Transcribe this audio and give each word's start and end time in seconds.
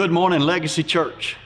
Good 0.00 0.12
morning, 0.12 0.40
Legacy 0.40 0.82
Church. 0.82 1.36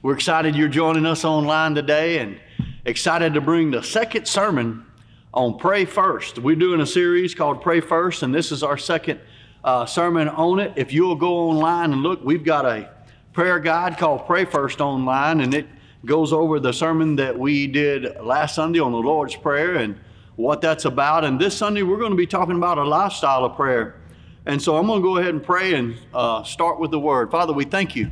We're 0.00 0.14
excited 0.14 0.56
you're 0.56 0.68
joining 0.68 1.04
us 1.04 1.22
online 1.22 1.74
today 1.74 2.20
and 2.20 2.40
excited 2.86 3.34
to 3.34 3.42
bring 3.42 3.70
the 3.70 3.82
second 3.82 4.26
sermon 4.26 4.86
on 5.34 5.58
Pray 5.58 5.84
First. 5.84 6.38
We're 6.38 6.56
doing 6.56 6.80
a 6.80 6.86
series 6.86 7.34
called 7.34 7.60
Pray 7.60 7.80
First, 7.80 8.22
and 8.22 8.34
this 8.34 8.52
is 8.52 8.62
our 8.62 8.78
second 8.78 9.20
uh, 9.62 9.84
sermon 9.84 10.30
on 10.30 10.60
it. 10.60 10.72
If 10.76 10.94
you'll 10.94 11.14
go 11.14 11.50
online 11.50 11.92
and 11.92 12.02
look, 12.02 12.24
we've 12.24 12.42
got 12.42 12.64
a 12.64 12.88
prayer 13.34 13.60
guide 13.60 13.98
called 13.98 14.26
Pray 14.26 14.46
First 14.46 14.80
online, 14.80 15.42
and 15.42 15.52
it 15.52 15.66
goes 16.06 16.32
over 16.32 16.58
the 16.58 16.72
sermon 16.72 17.16
that 17.16 17.38
we 17.38 17.66
did 17.66 18.16
last 18.22 18.54
Sunday 18.54 18.80
on 18.80 18.92
the 18.92 18.98
Lord's 18.98 19.36
Prayer 19.36 19.74
and 19.74 20.00
what 20.36 20.62
that's 20.62 20.86
about. 20.86 21.26
And 21.26 21.38
this 21.38 21.54
Sunday, 21.54 21.82
we're 21.82 21.98
going 21.98 22.12
to 22.12 22.16
be 22.16 22.26
talking 22.26 22.56
about 22.56 22.78
a 22.78 22.84
lifestyle 22.84 23.44
of 23.44 23.56
prayer. 23.56 23.99
And 24.46 24.60
so 24.60 24.76
I'm 24.76 24.86
going 24.86 25.02
to 25.02 25.06
go 25.06 25.16
ahead 25.18 25.34
and 25.34 25.42
pray 25.42 25.74
and 25.74 25.96
uh, 26.14 26.42
start 26.44 26.80
with 26.80 26.90
the 26.90 27.00
word. 27.00 27.30
Father, 27.30 27.52
we 27.52 27.64
thank 27.64 27.94
you 27.94 28.10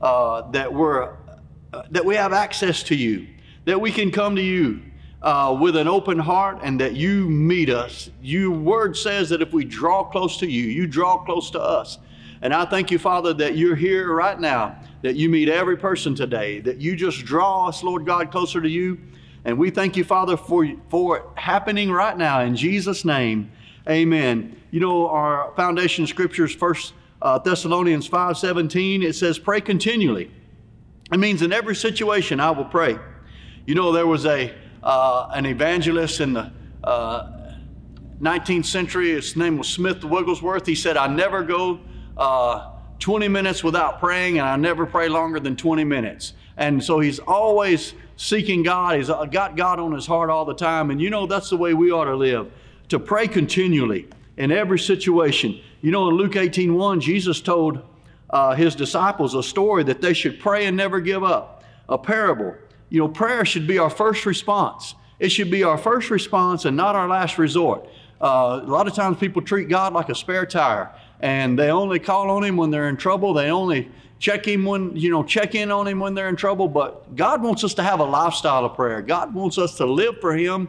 uh, 0.00 0.50
that 0.50 0.72
we're 0.72 1.14
uh, 1.72 1.82
that 1.90 2.04
we 2.04 2.14
have 2.14 2.32
access 2.32 2.82
to 2.84 2.96
you, 2.96 3.26
that 3.64 3.80
we 3.80 3.92
can 3.92 4.10
come 4.10 4.34
to 4.34 4.42
you 4.42 4.80
uh, 5.20 5.56
with 5.60 5.76
an 5.76 5.86
open 5.86 6.18
heart, 6.18 6.58
and 6.62 6.80
that 6.80 6.94
you 6.94 7.28
meet 7.28 7.68
us. 7.68 8.10
Your 8.22 8.50
word 8.50 8.96
says 8.96 9.28
that 9.28 9.42
if 9.42 9.52
we 9.52 9.64
draw 9.64 10.02
close 10.04 10.38
to 10.38 10.46
you, 10.50 10.64
you 10.64 10.86
draw 10.86 11.18
close 11.24 11.50
to 11.50 11.60
us. 11.60 11.98
And 12.40 12.54
I 12.54 12.64
thank 12.64 12.90
you, 12.90 12.98
Father, 12.98 13.34
that 13.34 13.56
you're 13.56 13.76
here 13.76 14.14
right 14.14 14.38
now, 14.38 14.80
that 15.02 15.16
you 15.16 15.28
meet 15.28 15.48
every 15.48 15.76
person 15.76 16.14
today, 16.14 16.60
that 16.60 16.78
you 16.78 16.96
just 16.96 17.24
draw 17.24 17.68
us, 17.68 17.82
Lord 17.82 18.06
God, 18.06 18.30
closer 18.30 18.60
to 18.60 18.68
you. 18.68 18.98
And 19.44 19.58
we 19.58 19.70
thank 19.70 19.96
you, 19.96 20.04
Father, 20.04 20.36
for, 20.36 20.66
for 20.88 21.16
it 21.18 21.24
happening 21.34 21.90
right 21.90 22.16
now 22.16 22.40
in 22.40 22.54
Jesus' 22.56 23.04
name. 23.04 23.50
Amen. 23.88 24.60
You 24.70 24.80
know, 24.80 25.08
our 25.08 25.52
foundation 25.56 26.06
scriptures, 26.06 26.54
First 26.54 26.92
uh, 27.22 27.38
Thessalonians 27.38 28.08
5:17, 28.08 29.02
it 29.02 29.14
says, 29.14 29.38
"Pray 29.38 29.60
continually." 29.60 30.30
It 31.10 31.18
means 31.18 31.40
in 31.40 31.52
every 31.52 31.74
situation 31.74 32.38
I 32.38 32.50
will 32.50 32.66
pray. 32.66 32.98
You 33.66 33.74
know, 33.74 33.92
there 33.92 34.06
was 34.06 34.26
a 34.26 34.54
uh, 34.82 35.30
an 35.32 35.46
evangelist 35.46 36.20
in 36.20 36.34
the 36.34 36.52
uh, 36.84 37.54
19th 38.20 38.66
century. 38.66 39.12
His 39.12 39.36
name 39.36 39.56
was 39.56 39.68
Smith 39.68 40.04
Wigglesworth. 40.04 40.66
He 40.66 40.74
said, 40.74 40.96
"I 40.96 41.06
never 41.06 41.42
go." 41.42 41.80
Uh, 42.16 42.72
20 42.98 43.28
minutes 43.28 43.62
without 43.62 44.00
praying, 44.00 44.38
and 44.40 44.48
I 44.48 44.56
never 44.56 44.84
pray 44.84 45.08
longer 45.08 45.38
than 45.38 45.54
20 45.54 45.84
minutes. 45.84 46.32
And 46.56 46.82
so 46.82 46.98
he's 46.98 47.20
always 47.20 47.94
seeking 48.16 48.64
God. 48.64 48.96
He's 48.96 49.06
got 49.06 49.56
God 49.56 49.78
on 49.78 49.92
his 49.92 50.04
heart 50.04 50.30
all 50.30 50.44
the 50.44 50.52
time. 50.52 50.90
And 50.90 51.00
you 51.00 51.08
know, 51.08 51.24
that's 51.24 51.48
the 51.48 51.56
way 51.56 51.74
we 51.74 51.92
ought 51.92 52.06
to 52.06 52.16
live 52.16 52.50
to 52.88 52.98
pray 52.98 53.28
continually 53.28 54.08
in 54.36 54.50
every 54.50 54.78
situation. 54.78 55.60
You 55.80 55.90
know, 55.90 56.08
in 56.08 56.16
Luke 56.16 56.36
18 56.36 56.74
1, 56.74 57.00
Jesus 57.00 57.40
told 57.40 57.82
uh, 58.30 58.54
his 58.54 58.74
disciples 58.74 59.34
a 59.34 59.42
story 59.42 59.84
that 59.84 60.00
they 60.00 60.12
should 60.12 60.40
pray 60.40 60.66
and 60.66 60.76
never 60.76 61.00
give 61.00 61.24
up, 61.24 61.64
a 61.88 61.98
parable. 61.98 62.54
You 62.90 63.00
know, 63.00 63.08
prayer 63.08 63.44
should 63.44 63.66
be 63.66 63.78
our 63.78 63.90
first 63.90 64.26
response. 64.26 64.94
It 65.18 65.30
should 65.30 65.50
be 65.50 65.64
our 65.64 65.78
first 65.78 66.10
response 66.10 66.64
and 66.64 66.76
not 66.76 66.94
our 66.94 67.08
last 67.08 67.38
resort. 67.38 67.88
Uh, 68.20 68.60
a 68.62 68.66
lot 68.66 68.86
of 68.86 68.94
times 68.94 69.18
people 69.18 69.42
treat 69.42 69.68
God 69.68 69.92
like 69.92 70.08
a 70.08 70.14
spare 70.14 70.46
tire 70.46 70.92
and 71.20 71.58
they 71.58 71.70
only 71.70 71.98
call 71.98 72.30
on 72.30 72.44
him 72.44 72.56
when 72.56 72.70
they're 72.70 72.88
in 72.88 72.96
trouble. 72.96 73.34
They 73.34 73.50
only 73.50 73.90
check 74.18 74.46
him 74.46 74.64
when, 74.64 74.96
you 74.96 75.10
know, 75.10 75.22
check 75.22 75.54
in 75.54 75.70
on 75.70 75.86
him 75.86 76.00
when 76.00 76.14
they're 76.14 76.28
in 76.28 76.36
trouble. 76.36 76.68
But 76.68 77.16
God 77.16 77.42
wants 77.42 77.64
us 77.64 77.74
to 77.74 77.82
have 77.82 78.00
a 78.00 78.04
lifestyle 78.04 78.64
of 78.64 78.74
prayer. 78.74 79.02
God 79.02 79.34
wants 79.34 79.58
us 79.58 79.76
to 79.76 79.86
live 79.86 80.20
for 80.20 80.36
him 80.36 80.68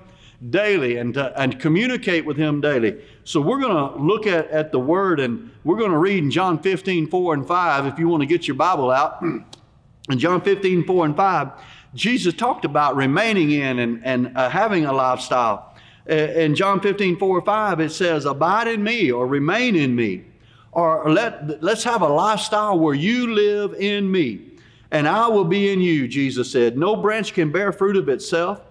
daily 0.49 0.97
and, 0.97 1.13
to, 1.15 1.39
and 1.39 1.59
communicate 1.59 2.25
with 2.25 2.37
Him 2.37 2.61
daily. 2.61 3.01
So 3.23 3.41
we're 3.41 3.59
going 3.59 3.75
to 3.75 4.01
look 4.01 4.25
at, 4.25 4.49
at 4.51 4.71
the 4.71 4.79
Word 4.79 5.19
and 5.19 5.51
we're 5.63 5.77
going 5.77 5.91
to 5.91 5.97
read 5.97 6.23
in 6.23 6.31
John 6.31 6.59
15, 6.59 7.07
4 7.07 7.33
and 7.33 7.47
5 7.47 7.85
if 7.85 7.99
you 7.99 8.07
want 8.07 8.21
to 8.21 8.27
get 8.27 8.47
your 8.47 8.55
Bible 8.55 8.91
out. 8.91 9.21
In 9.21 10.17
John 10.17 10.41
15, 10.41 10.85
4 10.85 11.05
and 11.05 11.15
5, 11.15 11.51
Jesus 11.93 12.33
talked 12.33 12.65
about 12.65 12.95
remaining 12.95 13.51
in 13.51 13.79
and, 13.79 14.01
and 14.05 14.37
uh, 14.37 14.49
having 14.49 14.85
a 14.85 14.93
lifestyle. 14.93 15.75
In 16.07 16.55
John 16.55 16.79
15, 16.79 17.17
4 17.17 17.37
or 17.37 17.41
5, 17.41 17.79
it 17.81 17.91
says, 17.91 18.25
Abide 18.25 18.67
in 18.67 18.83
me 18.83 19.11
or 19.11 19.27
remain 19.27 19.75
in 19.75 19.95
me. 19.95 20.25
Or 20.71 21.11
let, 21.11 21.61
let's 21.61 21.83
have 21.83 22.01
a 22.01 22.07
lifestyle 22.07 22.79
where 22.79 22.93
you 22.95 23.33
live 23.33 23.73
in 23.73 24.11
me 24.11 24.49
and 24.91 25.07
I 25.07 25.27
will 25.27 25.45
be 25.45 25.71
in 25.71 25.81
you, 25.81 26.07
Jesus 26.07 26.51
said. 26.51 26.77
No 26.77 26.95
branch 26.95 27.33
can 27.33 27.51
bear 27.51 27.71
fruit 27.71 27.95
of 27.95 28.09
itself 28.09 28.61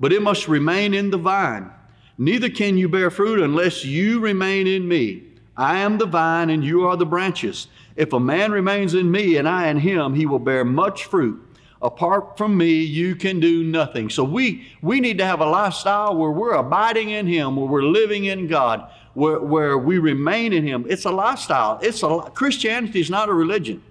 but 0.00 0.12
it 0.12 0.22
must 0.22 0.48
remain 0.48 0.94
in 0.94 1.10
the 1.10 1.18
vine. 1.18 1.70
Neither 2.18 2.50
can 2.50 2.76
you 2.76 2.88
bear 2.88 3.10
fruit 3.10 3.40
unless 3.40 3.84
you 3.84 4.20
remain 4.20 4.66
in 4.66 4.88
me. 4.88 5.22
I 5.56 5.78
am 5.78 5.98
the 5.98 6.06
vine, 6.06 6.50
and 6.50 6.64
you 6.64 6.86
are 6.86 6.96
the 6.96 7.06
branches. 7.06 7.66
If 7.96 8.12
a 8.12 8.20
man 8.20 8.52
remains 8.52 8.94
in 8.94 9.10
me 9.10 9.36
and 9.36 9.48
I 9.48 9.68
in 9.68 9.78
him, 9.78 10.14
he 10.14 10.24
will 10.24 10.38
bear 10.38 10.64
much 10.64 11.04
fruit. 11.04 11.44
Apart 11.82 12.36
from 12.36 12.56
me, 12.56 12.80
you 12.80 13.14
can 13.14 13.38
do 13.38 13.62
nothing. 13.62 14.10
So 14.10 14.24
we, 14.24 14.66
we 14.82 15.00
need 15.00 15.18
to 15.18 15.26
have 15.26 15.40
a 15.40 15.46
lifestyle 15.46 16.16
where 16.16 16.30
we're 16.30 16.54
abiding 16.54 17.10
in 17.10 17.26
him, 17.26 17.56
where 17.56 17.66
we're 17.66 17.82
living 17.82 18.24
in 18.24 18.48
God, 18.48 18.90
where, 19.14 19.40
where 19.40 19.78
we 19.78 19.98
remain 19.98 20.52
in 20.52 20.66
him. 20.66 20.86
It's 20.88 21.04
a 21.04 21.10
lifestyle. 21.10 21.78
It's 21.82 22.02
a, 22.02 22.30
Christianity 22.34 23.00
is 23.00 23.10
not 23.10 23.28
a 23.28 23.32
religion. 23.32 23.82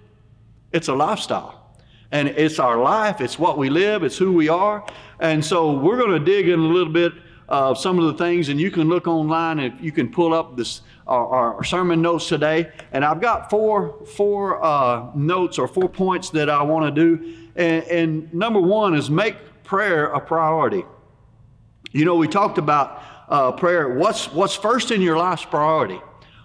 It's 0.72 0.88
a 0.88 0.94
lifestyle. 0.94 1.54
And 2.10 2.28
it's 2.28 2.58
our 2.58 2.78
life, 2.78 3.20
it's 3.20 3.38
what 3.38 3.58
we 3.58 3.68
live, 3.68 4.02
it's 4.02 4.16
who 4.16 4.32
we 4.32 4.48
are. 4.48 4.86
And 5.20 5.44
so 5.44 5.72
we're 5.72 5.96
going 5.96 6.12
to 6.12 6.24
dig 6.24 6.48
in 6.48 6.58
a 6.58 6.62
little 6.62 6.92
bit 6.92 7.12
of 7.48 7.78
some 7.78 7.98
of 7.98 8.04
the 8.04 8.14
things, 8.14 8.50
and 8.50 8.60
you 8.60 8.70
can 8.70 8.88
look 8.88 9.06
online 9.06 9.58
and 9.58 9.80
you 9.80 9.90
can 9.90 10.10
pull 10.10 10.34
up 10.34 10.56
this 10.56 10.82
our, 11.06 11.56
our 11.56 11.64
sermon 11.64 12.02
notes 12.02 12.28
today. 12.28 12.70
And 12.92 13.04
I've 13.04 13.20
got 13.20 13.48
four 13.48 14.04
four 14.04 14.62
uh, 14.62 15.10
notes 15.14 15.58
or 15.58 15.66
four 15.66 15.88
points 15.88 16.30
that 16.30 16.50
I 16.50 16.62
want 16.62 16.94
to 16.94 17.06
do. 17.16 17.34
And, 17.56 17.84
and 17.84 18.34
number 18.34 18.60
one 18.60 18.94
is 18.94 19.08
make 19.08 19.36
prayer 19.64 20.06
a 20.06 20.20
priority. 20.20 20.84
You 21.92 22.04
know, 22.04 22.16
we 22.16 22.28
talked 22.28 22.58
about 22.58 23.02
uh, 23.28 23.52
prayer. 23.52 23.88
What's 23.88 24.30
what's 24.32 24.54
first 24.54 24.90
in 24.90 25.00
your 25.00 25.16
life's 25.16 25.44
priority? 25.44 26.00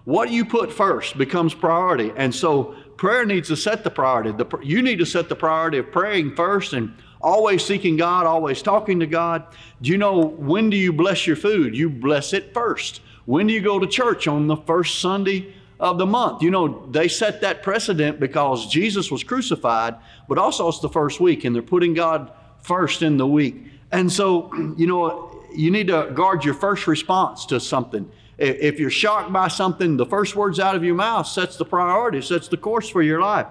What 0.06 0.32
you 0.32 0.46
put 0.46 0.72
first 0.72 1.18
becomes 1.18 1.54
priority. 1.54 2.12
And 2.16 2.34
so 2.34 2.76
prayer 2.98 3.26
needs 3.26 3.48
to 3.50 3.58
set 3.58 3.84
the 3.84 3.90
priority. 3.90 4.32
The, 4.32 4.60
you 4.62 4.82
need 4.82 5.00
to 5.00 5.06
set 5.06 5.30
the 5.30 5.36
priority 5.36 5.78
of 5.78 5.92
praying 5.92 6.36
first 6.36 6.74
and 6.74 6.94
always 7.24 7.64
seeking 7.64 7.96
God, 7.96 8.26
always 8.26 8.62
talking 8.62 9.00
to 9.00 9.08
God. 9.08 9.46
Do 9.82 9.90
you 9.90 9.98
know 9.98 10.20
when 10.20 10.70
do 10.70 10.78
you 10.78 10.94
bless 10.94 11.26
your 11.26 11.38
food? 11.38 11.76
You 11.76 11.90
bless 11.90 12.34
it 12.34 12.54
first. 12.54 13.02
When 13.26 13.48
do 13.48 13.54
you 13.54 13.62
go 13.62 13.80
to 13.80 13.88
church 13.88 14.28
on 14.28 14.48
the 14.48 14.58
first 14.58 15.00
Sunday 15.00 15.54
of 15.80 15.98
the 15.98 16.06
month? 16.06 16.44
You 16.44 16.52
know, 16.52 16.86
they 16.92 17.08
set 17.08 17.42
that 17.42 17.64
precedent 17.64 18.20
because 18.20 18.68
Jesus 18.68 19.10
was 19.10 19.24
crucified, 19.24 19.96
but 20.28 20.38
also 20.38 20.68
it's 20.68 20.80
the 20.80 20.90
first 20.90 21.20
week 21.22 21.46
and 21.46 21.56
they're 21.56 21.62
putting 21.62 21.94
God 21.94 22.34
first 22.62 23.02
in 23.02 23.18
the 23.18 23.28
week. 23.28 23.56
And 23.92 24.12
so, 24.12 24.54
you 24.78 24.88
know, 24.88 25.30
you 25.56 25.72
need 25.72 25.88
to 25.88 26.12
guard 26.14 26.44
your 26.44 26.56
first 26.56 26.88
response 26.88 27.46
to 27.48 27.60
something. 27.60 28.12
If 28.38 28.80
you're 28.80 28.90
shocked 28.90 29.32
by 29.32 29.48
something, 29.48 29.96
the 29.96 30.08
first 30.08 30.36
words 30.36 30.60
out 30.60 30.76
of 30.76 30.84
your 30.84 30.96
mouth 30.96 31.28
sets 31.28 31.56
the 31.56 31.66
priority, 31.66 32.22
sets 32.22 32.48
the 32.48 32.58
course 32.58 32.90
for 32.90 33.02
your 33.04 33.22
life. 33.22 33.46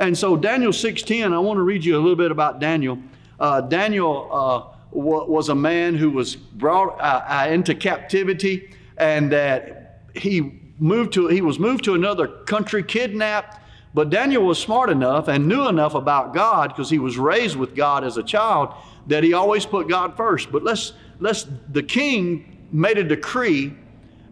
And 0.00 0.16
so 0.16 0.34
Daniel 0.34 0.72
6:10, 0.72 1.34
I 1.34 1.38
want 1.38 1.58
to 1.58 1.62
read 1.62 1.84
you 1.84 1.94
a 1.94 2.00
little 2.00 2.16
bit 2.16 2.30
about 2.30 2.58
Daniel. 2.58 2.98
Uh, 3.38 3.60
Daniel 3.60 4.28
uh, 4.32 4.96
w- 4.96 5.30
was 5.30 5.50
a 5.50 5.54
man 5.54 5.94
who 5.94 6.10
was 6.10 6.36
brought 6.36 6.98
uh, 6.98 7.22
uh, 7.28 7.48
into 7.50 7.74
captivity, 7.74 8.70
and 8.96 9.30
that 9.30 10.00
he 10.16 10.58
moved 10.78 11.12
to 11.12 11.26
he 11.28 11.42
was 11.42 11.58
moved 11.58 11.84
to 11.84 11.94
another 11.94 12.26
country, 12.26 12.82
kidnapped. 12.82 13.58
But 13.92 14.08
Daniel 14.08 14.44
was 14.44 14.58
smart 14.58 14.88
enough 14.88 15.28
and 15.28 15.46
knew 15.46 15.68
enough 15.68 15.94
about 15.94 16.32
God 16.32 16.68
because 16.68 16.88
he 16.88 16.98
was 16.98 17.18
raised 17.18 17.56
with 17.56 17.74
God 17.74 18.02
as 18.02 18.16
a 18.16 18.22
child 18.22 18.72
that 19.08 19.22
he 19.22 19.34
always 19.34 19.66
put 19.66 19.86
God 19.86 20.16
first. 20.16 20.50
But 20.50 20.64
let's 20.64 20.94
let's 21.18 21.46
the 21.68 21.82
king 21.82 22.66
made 22.72 22.96
a 22.96 23.04
decree 23.04 23.74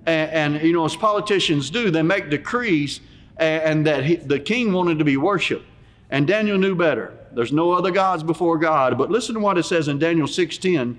and, 0.09 0.55
and, 0.55 0.63
you 0.63 0.73
know, 0.73 0.87
as 0.87 0.97
politicians 0.97 1.69
do, 1.69 1.91
they 1.91 2.01
make 2.01 2.31
decrees, 2.31 3.01
and, 3.39 3.87
that 3.87 4.05
he, 4.05 4.17
the 4.17 4.41
king 4.41 4.73
wanted 4.73 4.99
to 4.99 5.05
be 5.05 5.17
worshiped. 5.17 5.65
And 6.11 6.27
Daniel 6.27 6.59
knew 6.59 6.75
better. 6.75 7.17
There's 7.33 7.53
no 7.53 7.73
other 7.73 7.91
gods 7.91 8.23
before 8.23 8.59
God. 8.59 8.97
But 8.99 9.11
listen 9.11 9.35
to 9.35 9.41
what 9.41 9.59
it 9.59 9.65
says 9.65 9.89
in 9.89 9.99
Daniel 9.99 10.27
6:10. 10.27 10.97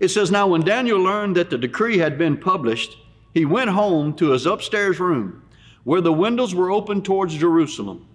It 0.00 0.08
says, 0.08 0.30
Now 0.30 0.46
when 0.48 0.62
Daniel 0.62 0.98
learned 0.98 1.36
that 1.36 1.50
the 1.50 1.58
decree 1.58 1.98
had 1.98 2.16
been 2.16 2.38
published, 2.38 2.96
he 3.34 3.44
went 3.44 3.70
home 3.70 4.14
to 4.14 4.30
his 4.30 4.46
upstairs 4.46 4.98
room, 4.98 5.42
where 5.84 6.00
the 6.00 6.12
windows 6.12 6.54
were 6.54 6.70
open 6.70 7.02
towards 7.02 7.36
Jerusalem. 7.36 8.06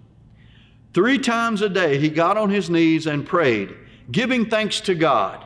Three 0.92 1.18
times 1.18 1.62
a 1.62 1.68
day 1.68 1.98
he 1.98 2.08
got 2.08 2.36
on 2.36 2.50
his 2.50 2.68
knees 2.68 3.06
and 3.06 3.26
prayed, 3.26 3.74
giving 4.10 4.50
thanks 4.50 4.80
to 4.82 4.94
God. 4.94 5.45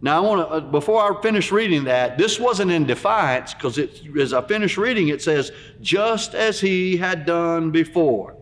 Now, 0.00 0.22
I 0.22 0.26
want 0.26 0.48
to, 0.48 0.54
uh, 0.54 0.60
before 0.60 1.02
I 1.02 1.20
finish 1.22 1.50
reading 1.50 1.84
that, 1.84 2.18
this 2.18 2.38
wasn't 2.38 2.70
in 2.70 2.86
defiance 2.86 3.52
because 3.52 3.78
as 3.78 4.32
I 4.32 4.42
finish 4.42 4.78
reading, 4.78 5.08
it 5.08 5.20
says, 5.20 5.50
just 5.80 6.34
as 6.34 6.60
he 6.60 6.96
had 6.96 7.26
done 7.26 7.72
before. 7.72 8.36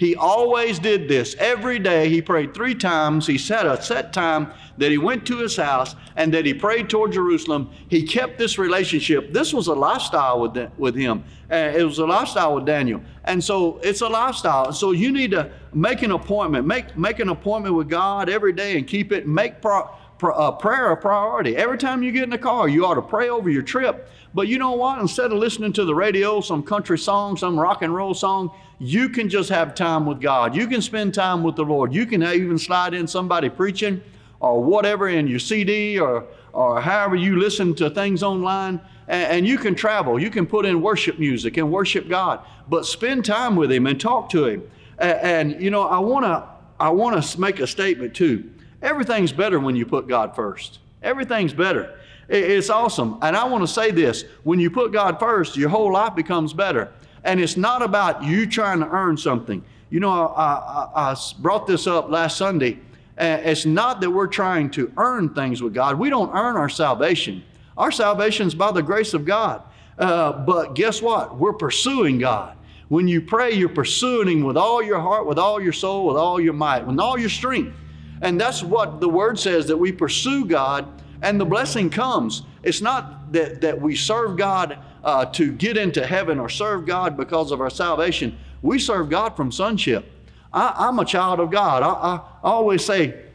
He 0.00 0.16
always 0.16 0.78
did 0.78 1.08
this. 1.08 1.34
Every 1.38 1.78
day 1.78 2.08
he 2.08 2.22
prayed 2.22 2.54
three 2.54 2.74
times. 2.74 3.26
He 3.26 3.36
set 3.36 3.66
a 3.66 3.82
set 3.82 4.14
time 4.14 4.50
that 4.78 4.90
he 4.90 4.96
went 4.96 5.26
to 5.26 5.36
his 5.36 5.56
house 5.56 5.94
and 6.16 6.32
that 6.32 6.46
he 6.46 6.54
prayed 6.54 6.88
toward 6.88 7.12
Jerusalem. 7.12 7.70
He 7.88 8.04
kept 8.04 8.38
this 8.38 8.56
relationship. 8.56 9.34
This 9.34 9.52
was 9.52 9.66
a 9.66 9.74
lifestyle 9.74 10.40
with, 10.40 10.70
with 10.78 10.94
him. 10.94 11.22
Uh, 11.52 11.74
it 11.76 11.84
was 11.84 11.98
a 11.98 12.06
lifestyle 12.06 12.54
with 12.54 12.64
Daniel. 12.64 13.02
And 13.24 13.44
so 13.44 13.78
it's 13.82 14.00
a 14.00 14.08
lifestyle. 14.08 14.72
So 14.72 14.92
you 14.92 15.12
need 15.12 15.32
to 15.32 15.50
make 15.74 16.00
an 16.00 16.12
appointment. 16.12 16.66
Make, 16.66 16.96
make 16.96 17.18
an 17.18 17.28
appointment 17.28 17.74
with 17.74 17.90
God 17.90 18.30
every 18.30 18.54
day 18.54 18.78
and 18.78 18.86
keep 18.86 19.12
it. 19.12 19.26
Make 19.28 19.60
pro, 19.60 19.90
uh, 20.22 20.52
prayer 20.52 20.90
a 20.92 20.96
priority. 20.96 21.56
Every 21.56 21.78
time 21.78 22.02
you 22.02 22.12
get 22.12 22.24
in 22.24 22.30
the 22.30 22.38
car, 22.38 22.68
you 22.68 22.84
ought 22.84 22.94
to 22.94 23.02
pray 23.02 23.28
over 23.28 23.48
your 23.48 23.62
trip. 23.62 24.08
But 24.34 24.48
you 24.48 24.58
know 24.58 24.72
what? 24.72 25.00
Instead 25.00 25.32
of 25.32 25.38
listening 25.38 25.72
to 25.74 25.84
the 25.84 25.94
radio, 25.94 26.40
some 26.40 26.62
country 26.62 26.98
song, 26.98 27.36
some 27.36 27.58
rock 27.58 27.82
and 27.82 27.94
roll 27.94 28.14
song, 28.14 28.50
you 28.78 29.08
can 29.08 29.28
just 29.28 29.48
have 29.48 29.74
time 29.74 30.06
with 30.06 30.20
God. 30.20 30.54
You 30.54 30.66
can 30.66 30.82
spend 30.82 31.14
time 31.14 31.42
with 31.42 31.56
the 31.56 31.64
Lord. 31.64 31.92
You 31.92 32.06
can 32.06 32.22
even 32.22 32.58
slide 32.58 32.94
in 32.94 33.06
somebody 33.06 33.48
preaching 33.48 34.02
or 34.40 34.62
whatever 34.62 35.08
in 35.08 35.26
your 35.26 35.38
CD 35.38 35.98
or, 35.98 36.26
or 36.52 36.80
however 36.80 37.16
you 37.16 37.38
listen 37.38 37.74
to 37.76 37.90
things 37.90 38.22
online. 38.22 38.80
And, 39.08 39.32
and 39.32 39.46
you 39.46 39.58
can 39.58 39.74
travel. 39.74 40.18
You 40.18 40.30
can 40.30 40.46
put 40.46 40.64
in 40.64 40.80
worship 40.80 41.18
music 41.18 41.56
and 41.56 41.70
worship 41.70 42.08
God. 42.08 42.40
But 42.68 42.86
spend 42.86 43.24
time 43.24 43.56
with 43.56 43.72
Him 43.72 43.86
and 43.86 44.00
talk 44.00 44.30
to 44.30 44.46
Him. 44.46 44.70
And, 44.98 45.18
and 45.52 45.62
you 45.62 45.70
know, 45.70 45.82
I 45.82 45.98
want 45.98 46.24
to 46.24 46.44
I 46.80 46.88
want 46.88 47.22
to 47.22 47.40
make 47.40 47.60
a 47.60 47.66
statement 47.66 48.14
too. 48.14 48.50
Everything's 48.82 49.32
better 49.32 49.60
when 49.60 49.76
you 49.76 49.86
put 49.86 50.08
God 50.08 50.34
first. 50.34 50.78
Everything's 51.02 51.52
better. 51.52 51.98
It's 52.28 52.70
awesome. 52.70 53.18
And 53.22 53.36
I 53.36 53.44
want 53.44 53.62
to 53.62 53.68
say 53.68 53.90
this 53.90 54.24
when 54.44 54.60
you 54.60 54.70
put 54.70 54.92
God 54.92 55.18
first, 55.18 55.56
your 55.56 55.68
whole 55.68 55.92
life 55.92 56.14
becomes 56.14 56.52
better. 56.52 56.92
And 57.24 57.40
it's 57.40 57.56
not 57.56 57.82
about 57.82 58.22
you 58.22 58.46
trying 58.46 58.80
to 58.80 58.88
earn 58.88 59.16
something. 59.16 59.62
You 59.90 60.00
know, 60.00 60.10
I, 60.10 60.88
I, 60.94 61.10
I 61.10 61.16
brought 61.40 61.66
this 61.66 61.86
up 61.86 62.08
last 62.08 62.36
Sunday. 62.36 62.78
It's 63.18 63.66
not 63.66 64.00
that 64.00 64.10
we're 64.10 64.28
trying 64.28 64.70
to 64.70 64.92
earn 64.96 65.34
things 65.34 65.60
with 65.62 65.74
God. 65.74 65.98
We 65.98 66.08
don't 66.08 66.34
earn 66.34 66.56
our 66.56 66.68
salvation. 66.70 67.42
Our 67.76 67.90
salvation 67.90 68.46
is 68.46 68.54
by 68.54 68.72
the 68.72 68.82
grace 68.82 69.12
of 69.12 69.24
God. 69.24 69.62
Uh, 69.98 70.32
but 70.32 70.74
guess 70.74 71.02
what? 71.02 71.36
We're 71.36 71.52
pursuing 71.52 72.18
God. 72.18 72.56
When 72.88 73.06
you 73.06 73.20
pray, 73.20 73.52
you're 73.52 73.68
pursuing 73.68 74.28
Him 74.28 74.44
with 74.44 74.56
all 74.56 74.82
your 74.82 75.00
heart, 75.00 75.26
with 75.26 75.38
all 75.38 75.60
your 75.60 75.72
soul, 75.72 76.06
with 76.06 76.16
all 76.16 76.40
your 76.40 76.54
might, 76.54 76.86
with 76.86 76.98
all 76.98 77.18
your 77.18 77.28
strength. 77.28 77.76
And 78.20 78.40
that's 78.40 78.62
what 78.62 79.00
the 79.00 79.08
Word 79.08 79.38
says 79.38 79.66
that 79.66 79.76
we 79.76 79.92
pursue 79.92 80.44
God 80.44 80.86
and 81.22 81.40
the 81.40 81.44
blessing 81.44 81.90
comes. 81.90 82.42
It's 82.62 82.80
not 82.80 83.32
that, 83.32 83.60
that 83.60 83.80
we 83.80 83.96
serve 83.96 84.36
God 84.36 84.78
uh, 85.02 85.26
to 85.26 85.52
get 85.52 85.76
into 85.76 86.06
heaven 86.06 86.38
or 86.38 86.48
serve 86.48 86.86
God 86.86 87.16
because 87.16 87.52
of 87.52 87.60
our 87.60 87.70
salvation. 87.70 88.38
We 88.62 88.78
serve 88.78 89.08
God 89.08 89.36
from 89.36 89.50
sonship. 89.50 90.10
I, 90.52 90.88
am 90.88 90.98
a 90.98 91.04
child 91.04 91.40
of 91.40 91.50
God. 91.50 91.82
I, 91.82 91.88
I, 91.88 92.16
I 92.16 92.50
always 92.50 92.84
say, 92.84 93.29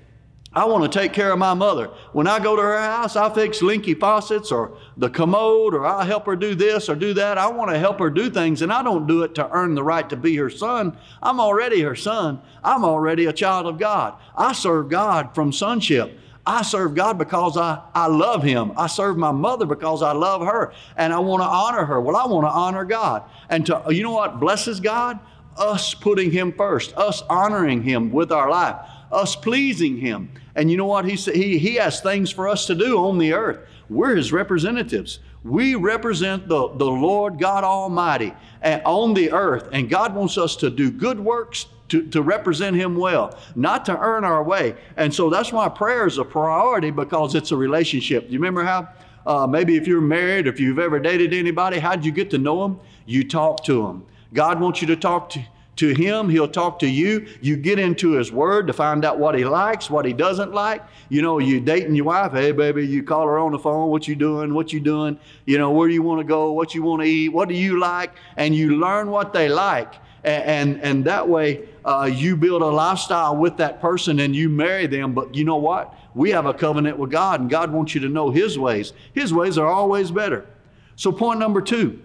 I 0.55 0.63
want 0.65 0.89
to 0.89 0.99
take 0.99 1.11
care 1.11 1.31
of 1.31 1.37
my 1.37 1.53
mother. 1.53 1.87
When 2.13 2.27
I 2.27 2.39
go 2.39 2.55
to 2.55 2.61
her 2.61 2.79
house, 2.79 3.17
I 3.17 3.33
fix 3.33 3.61
leaky 3.61 3.93
faucets 3.93 4.53
or 4.53 4.77
the 4.95 5.09
commode, 5.09 5.73
or 5.73 5.85
I 5.85 6.05
help 6.05 6.25
her 6.27 6.37
do 6.37 6.55
this 6.55 6.87
or 6.87 6.95
do 6.95 7.13
that. 7.15 7.37
I 7.37 7.47
want 7.47 7.71
to 7.71 7.77
help 7.77 7.99
her 7.99 8.09
do 8.09 8.29
things, 8.29 8.61
and 8.61 8.71
I 8.71 8.81
don't 8.81 9.05
do 9.05 9.23
it 9.23 9.35
to 9.35 9.51
earn 9.51 9.75
the 9.75 9.83
right 9.83 10.09
to 10.09 10.15
be 10.15 10.35
her 10.37 10.49
son. 10.49 10.97
I'm 11.21 11.41
already 11.41 11.81
her 11.81 11.95
son. 11.95 12.41
I'm 12.63 12.85
already 12.85 13.25
a 13.25 13.33
child 13.33 13.67
of 13.67 13.77
God. 13.77 14.15
I 14.35 14.53
serve 14.53 14.87
God 14.87 15.35
from 15.35 15.51
sonship. 15.51 16.19
I 16.47 16.61
serve 16.61 16.93
God 16.93 17.17
because 17.17 17.57
I, 17.57 17.81
I 17.93 18.07
love 18.07 18.43
Him. 18.43 18.71
I 18.77 18.87
serve 18.87 19.17
my 19.17 19.31
mother 19.31 19.65
because 19.65 20.01
I 20.01 20.11
love 20.11 20.41
her 20.41 20.73
and 20.95 21.11
I 21.11 21.19
want 21.19 21.41
to 21.41 21.47
honor 21.47 21.85
her. 21.85 21.99
Well, 21.99 22.15
I 22.15 22.25
want 22.27 22.45
to 22.45 22.51
honor 22.51 22.85
God. 22.85 23.23
And 23.49 23.65
to, 23.65 23.83
you 23.89 24.03
know 24.03 24.11
what 24.11 24.39
blesses 24.39 24.79
God? 24.79 25.19
Us 25.57 25.93
putting 25.93 26.31
Him 26.31 26.53
first, 26.53 26.95
us 26.95 27.23
honoring 27.23 27.81
Him 27.81 28.11
with 28.11 28.31
our 28.31 28.49
life, 28.49 28.75
us 29.11 29.35
pleasing 29.35 29.97
Him. 29.97 30.31
And 30.55 30.69
you 30.71 30.77
know 30.77 30.85
what? 30.85 31.05
He, 31.05 31.15
he, 31.15 31.57
he 31.57 31.75
has 31.75 32.01
things 32.01 32.31
for 32.31 32.47
us 32.47 32.65
to 32.67 32.75
do 32.75 32.97
on 32.97 33.17
the 33.17 33.33
earth. 33.33 33.67
We're 33.89 34.15
His 34.15 34.31
representatives. 34.31 35.19
We 35.43 35.75
represent 35.75 36.47
the, 36.47 36.69
the 36.69 36.85
Lord 36.85 37.39
God 37.39 37.63
Almighty 37.63 38.33
on 38.63 39.13
the 39.13 39.31
earth. 39.31 39.69
And 39.71 39.89
God 39.89 40.15
wants 40.15 40.37
us 40.37 40.55
to 40.57 40.69
do 40.69 40.89
good 40.89 41.19
works 41.19 41.67
to, 41.89 42.01
to 42.07 42.21
represent 42.21 42.75
Him 42.75 42.95
well, 42.95 43.37
not 43.55 43.85
to 43.85 43.97
earn 43.97 44.23
our 44.23 44.43
way. 44.43 44.75
And 44.97 45.13
so 45.13 45.29
that's 45.29 45.51
why 45.51 45.69
prayer 45.69 46.07
is 46.07 46.17
a 46.17 46.25
priority 46.25 46.89
because 46.89 47.35
it's 47.35 47.51
a 47.51 47.57
relationship. 47.57 48.27
Do 48.27 48.33
you 48.33 48.39
remember 48.39 48.63
how? 48.63 48.89
Uh, 49.25 49.47
maybe 49.47 49.75
if 49.75 49.87
you're 49.87 50.01
married, 50.01 50.47
if 50.47 50.59
you've 50.59 50.79
ever 50.79 50.99
dated 50.99 51.33
anybody, 51.33 51.79
how'd 51.79 52.05
you 52.05 52.11
get 52.11 52.29
to 52.29 52.37
know 52.37 52.61
them? 52.61 52.79
You 53.05 53.27
talk 53.27 53.63
to 53.65 53.83
them. 53.83 54.05
God 54.33 54.59
wants 54.59 54.81
you 54.81 54.87
to 54.87 54.95
talk 54.95 55.29
to, 55.31 55.43
to 55.77 55.93
Him. 55.93 56.29
He'll 56.29 56.47
talk 56.47 56.79
to 56.79 56.87
you. 56.87 57.27
You 57.41 57.57
get 57.57 57.79
into 57.79 58.11
His 58.11 58.31
Word 58.31 58.67
to 58.67 58.73
find 58.73 59.05
out 59.05 59.19
what 59.19 59.35
He 59.35 59.45
likes, 59.45 59.89
what 59.89 60.05
He 60.05 60.13
doesn't 60.13 60.53
like. 60.53 60.83
You 61.09 61.21
know, 61.21 61.39
you 61.39 61.59
dating 61.59 61.95
your 61.95 62.05
wife. 62.05 62.31
Hey, 62.31 62.51
baby, 62.51 62.85
you 62.85 63.03
call 63.03 63.27
her 63.27 63.37
on 63.37 63.51
the 63.51 63.59
phone. 63.59 63.89
What 63.89 64.07
you 64.07 64.15
doing? 64.15 64.53
What 64.53 64.73
you 64.73 64.79
doing? 64.79 65.19
You 65.45 65.57
know, 65.57 65.71
where 65.71 65.87
do 65.87 65.93
you 65.93 66.03
want 66.03 66.19
to 66.19 66.25
go? 66.25 66.51
What 66.51 66.73
you 66.73 66.83
want 66.83 67.01
to 67.01 67.07
eat? 67.07 67.29
What 67.29 67.49
do 67.49 67.55
you 67.55 67.79
like? 67.79 68.11
And 68.37 68.55
you 68.55 68.77
learn 68.77 69.09
what 69.09 69.33
they 69.33 69.49
like 69.49 69.95
and, 70.25 70.81
and 70.81 71.05
that 71.05 71.27
way 71.27 71.67
uh, 71.85 72.09
you 72.11 72.35
build 72.35 72.63
a 72.63 72.67
lifestyle 72.67 73.37
with 73.37 73.57
that 73.57 73.79
person 73.79 74.19
and 74.19 74.35
you 74.35 74.49
marry 74.49 74.87
them. 74.87 75.13
But 75.13 75.35
you 75.35 75.43
know 75.43 75.57
what? 75.57 75.93
We 76.15 76.31
have 76.31 76.45
a 76.45 76.53
covenant 76.53 76.97
with 76.97 77.11
God, 77.11 77.41
and 77.41 77.49
God 77.49 77.71
wants 77.71 77.93
you 77.93 78.01
to 78.01 78.09
know 78.09 78.31
His 78.31 78.57
ways. 78.57 78.93
His 79.13 79.33
ways 79.33 79.57
are 79.57 79.67
always 79.67 80.11
better. 80.11 80.47
So, 80.95 81.11
point 81.11 81.39
number 81.39 81.61
two. 81.61 82.01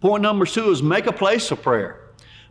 Point 0.00 0.22
number 0.22 0.46
two 0.46 0.70
is 0.70 0.82
make 0.82 1.06
a 1.06 1.12
place 1.12 1.50
of 1.50 1.62
prayer. 1.62 2.00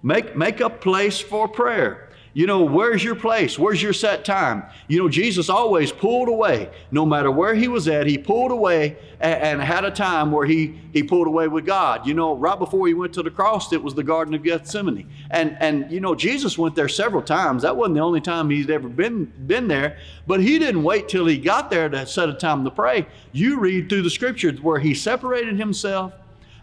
Make, 0.04 0.36
make 0.36 0.60
a 0.60 0.70
place 0.70 1.20
for 1.20 1.48
prayer. 1.48 2.10
You 2.36 2.48
know, 2.48 2.64
where's 2.64 3.04
your 3.04 3.14
place? 3.14 3.60
Where's 3.60 3.82
your 3.82 3.94
set 3.94 4.26
time? 4.26 4.64
You 4.88 4.98
know, 4.98 5.08
Jesus 5.08 5.50
always 5.50 5.92
pulled 5.92 6.30
away. 6.30 6.72
No 6.90 7.06
matter 7.06 7.30
where 7.30 7.54
he 7.54 7.68
was 7.68 7.88
at, 7.88 8.08
he 8.08 8.18
pulled 8.18 8.52
away 8.52 8.98
and, 9.20 9.62
and, 9.62 9.62
had 9.62 9.86
a 9.86 9.92
time 9.92 10.32
where 10.32 10.46
he, 10.48 10.80
he 10.94 11.04
pulled 11.04 11.28
away 11.28 11.48
with 11.48 11.64
God. 11.68 12.08
You 12.08 12.16
know, 12.16 12.36
right 12.36 12.58
before 12.58 12.88
he 12.88 12.96
went 12.96 13.14
to 13.14 13.24
the 13.24 13.30
cross, 13.30 13.72
it 13.72 13.84
was 13.84 13.94
the 13.94 14.04
Garden 14.04 14.34
of 14.34 14.42
Gethsemane. 14.42 15.08
And, 15.30 15.56
and 15.60 15.92
you 15.92 16.00
know, 16.00 16.16
Jesus 16.16 16.58
went 16.58 16.76
there 16.76 16.90
several 16.90 17.22
times. 17.22 17.62
That 17.62 17.78
wasn't 17.78 17.96
the 17.96 18.02
only 18.02 18.22
time 18.22 18.50
he's 18.50 18.70
ever 18.70 18.90
been, 18.90 19.26
been 19.46 19.68
there. 19.68 20.00
But 20.26 20.42
he 20.42 20.58
didn't 20.58 20.84
wait 20.84 21.08
till 21.10 21.28
he 21.28 21.38
got 21.38 21.70
there 21.70 21.88
to 21.88 22.08
set 22.08 22.30
a 22.30 22.34
time 22.34 22.64
to 22.64 22.72
pray. 22.72 23.06
You 23.32 23.60
read 23.60 23.90
through 23.90 24.02
the 24.02 24.10
scriptures 24.10 24.60
where 24.60 24.80
he 24.80 24.96
separated 24.96 25.60
himself 25.60 26.14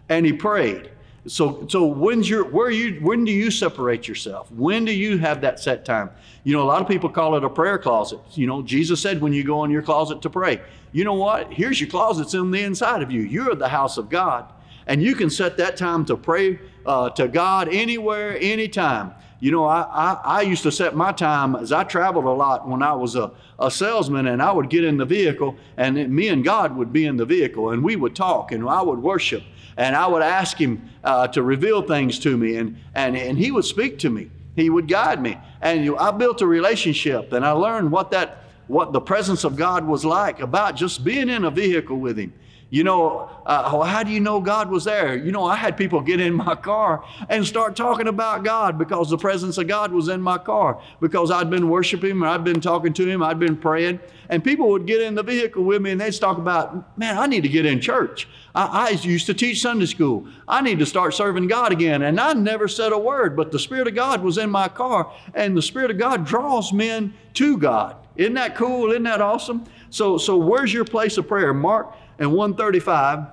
and 0.09 0.25
he 0.25 0.33
prayed. 0.33 0.91
So, 1.27 1.67
so 1.67 1.85
when's 1.85 2.27
your, 2.27 2.43
where 2.45 2.71
you, 2.71 2.99
when 2.99 3.25
do 3.25 3.31
you 3.31 3.51
separate 3.51 4.07
yourself? 4.07 4.51
When 4.51 4.85
do 4.85 4.91
you 4.91 5.19
have 5.19 5.41
that 5.41 5.59
set 5.59 5.85
time? 5.85 6.09
You 6.43 6.53
know, 6.53 6.63
a 6.63 6.65
lot 6.65 6.81
of 6.81 6.87
people 6.87 7.09
call 7.09 7.35
it 7.35 7.43
a 7.43 7.49
prayer 7.49 7.77
closet. 7.77 8.19
You 8.33 8.47
know, 8.47 8.63
Jesus 8.63 8.99
said 8.99 9.21
when 9.21 9.31
you 9.31 9.43
go 9.43 9.63
in 9.63 9.69
your 9.69 9.83
closet 9.83 10.23
to 10.23 10.29
pray, 10.31 10.61
you 10.91 11.03
know 11.03 11.13
what? 11.13 11.53
Here's 11.53 11.79
your 11.79 11.89
closets 11.89 12.33
in 12.33 12.49
the 12.49 12.63
inside 12.63 13.03
of 13.03 13.11
you. 13.11 13.21
You're 13.21 13.53
the 13.53 13.69
house 13.69 13.97
of 13.97 14.09
God. 14.09 14.51
And 14.87 15.03
you 15.03 15.13
can 15.13 15.29
set 15.29 15.57
that 15.57 15.77
time 15.77 16.05
to 16.05 16.17
pray 16.17 16.59
uh, 16.87 17.11
to 17.11 17.27
God 17.27 17.69
anywhere, 17.71 18.35
anytime. 18.41 19.13
You 19.39 19.51
know, 19.51 19.65
I, 19.65 19.81
I, 19.81 20.21
I, 20.23 20.41
used 20.41 20.63
to 20.63 20.71
set 20.71 20.95
my 20.95 21.11
time 21.11 21.55
as 21.55 21.71
I 21.71 21.83
traveled 21.83 22.25
a 22.25 22.31
lot 22.31 22.67
when 22.67 22.83
I 22.83 22.93
was 22.93 23.15
a, 23.15 23.31
a 23.59 23.71
salesman, 23.71 24.27
and 24.27 24.41
I 24.41 24.51
would 24.51 24.69
get 24.69 24.83
in 24.83 24.97
the 24.97 25.05
vehicle, 25.05 25.55
and 25.77 25.95
me 26.09 26.27
and 26.27 26.43
God 26.43 26.75
would 26.75 26.93
be 26.93 27.05
in 27.05 27.17
the 27.17 27.25
vehicle, 27.25 27.71
and 27.71 27.83
we 27.83 27.95
would 27.95 28.15
talk, 28.15 28.51
and 28.51 28.67
I 28.67 28.81
would 28.83 28.99
worship 28.99 29.43
and 29.81 29.95
I 29.95 30.05
would 30.05 30.21
ask 30.21 30.57
him 30.57 30.87
uh, 31.03 31.27
to 31.29 31.41
reveal 31.41 31.81
things 31.81 32.19
to 32.19 32.37
me, 32.37 32.57
and, 32.57 32.77
and, 32.93 33.17
and 33.17 33.35
he 33.35 33.49
would 33.49 33.65
speak 33.65 33.97
to 33.99 34.11
me. 34.11 34.29
He 34.55 34.69
would 34.69 34.87
guide 34.87 35.19
me. 35.19 35.39
And 35.59 35.83
you 35.83 35.93
know, 35.93 35.97
I 35.97 36.11
built 36.11 36.43
a 36.43 36.45
relationship, 36.45 37.33
and 37.33 37.43
I 37.43 37.49
learned 37.51 37.91
what 37.91 38.11
that 38.11 38.43
what 38.67 38.93
the 38.93 39.01
presence 39.01 39.43
of 39.43 39.55
God 39.55 39.85
was 39.85 40.05
like 40.05 40.39
about 40.39 40.75
just 40.75 41.03
being 41.03 41.29
in 41.29 41.45
a 41.45 41.49
vehicle 41.49 41.97
with 41.97 42.17
him. 42.17 42.31
You 42.73 42.85
know, 42.85 43.29
uh, 43.45 43.83
how 43.83 44.01
do 44.01 44.11
you 44.11 44.21
know 44.21 44.39
God 44.39 44.71
was 44.71 44.85
there? 44.85 45.13
You 45.17 45.33
know, 45.33 45.43
I 45.43 45.57
had 45.57 45.75
people 45.75 45.99
get 45.99 46.21
in 46.21 46.33
my 46.33 46.55
car 46.55 47.03
and 47.27 47.45
start 47.45 47.75
talking 47.75 48.07
about 48.07 48.45
God 48.45 48.77
because 48.77 49.09
the 49.09 49.17
presence 49.17 49.57
of 49.57 49.67
God 49.67 49.91
was 49.91 50.07
in 50.07 50.21
my 50.21 50.37
car, 50.37 50.81
because 51.01 51.31
I'd 51.31 51.49
been 51.49 51.67
worshiping 51.67 52.11
Him, 52.11 52.23
I'd 52.23 52.45
been 52.45 52.61
talking 52.61 52.93
to 52.93 53.05
Him, 53.05 53.21
I'd 53.21 53.39
been 53.39 53.57
praying. 53.57 53.99
And 54.29 54.41
people 54.41 54.69
would 54.69 54.87
get 54.87 55.01
in 55.01 55.15
the 55.15 55.21
vehicle 55.21 55.65
with 55.65 55.81
me 55.81 55.91
and 55.91 55.99
they'd 55.99 56.13
talk 56.13 56.37
about, 56.37 56.97
man, 56.97 57.17
I 57.17 57.27
need 57.27 57.43
to 57.43 57.49
get 57.49 57.65
in 57.65 57.81
church. 57.81 58.29
I, 58.55 58.87
I 58.87 58.89
used 58.91 59.25
to 59.25 59.33
teach 59.33 59.61
Sunday 59.61 59.85
school. 59.85 60.25
I 60.47 60.61
need 60.61 60.79
to 60.79 60.85
start 60.85 61.13
serving 61.13 61.47
God 61.47 61.73
again. 61.73 62.03
And 62.03 62.21
I 62.21 62.31
never 62.31 62.69
said 62.69 62.93
a 62.93 62.97
word, 62.97 63.35
but 63.35 63.51
the 63.51 63.59
Spirit 63.59 63.89
of 63.89 63.95
God 63.95 64.23
was 64.23 64.37
in 64.37 64.49
my 64.49 64.69
car, 64.69 65.11
and 65.33 65.57
the 65.57 65.61
Spirit 65.61 65.91
of 65.91 65.97
God 65.97 66.25
draws 66.25 66.71
men 66.71 67.13
to 67.33 67.57
God. 67.57 67.97
Isn't 68.15 68.35
that 68.35 68.55
cool? 68.55 68.91
Isn't 68.91 69.03
that 69.03 69.19
awesome? 69.19 69.65
So, 69.89 70.17
so 70.17 70.37
where's 70.37 70.73
your 70.73 70.85
place 70.85 71.17
of 71.17 71.27
prayer? 71.27 71.53
Mark 71.53 71.93
and 72.21 72.31
135. 72.31 73.25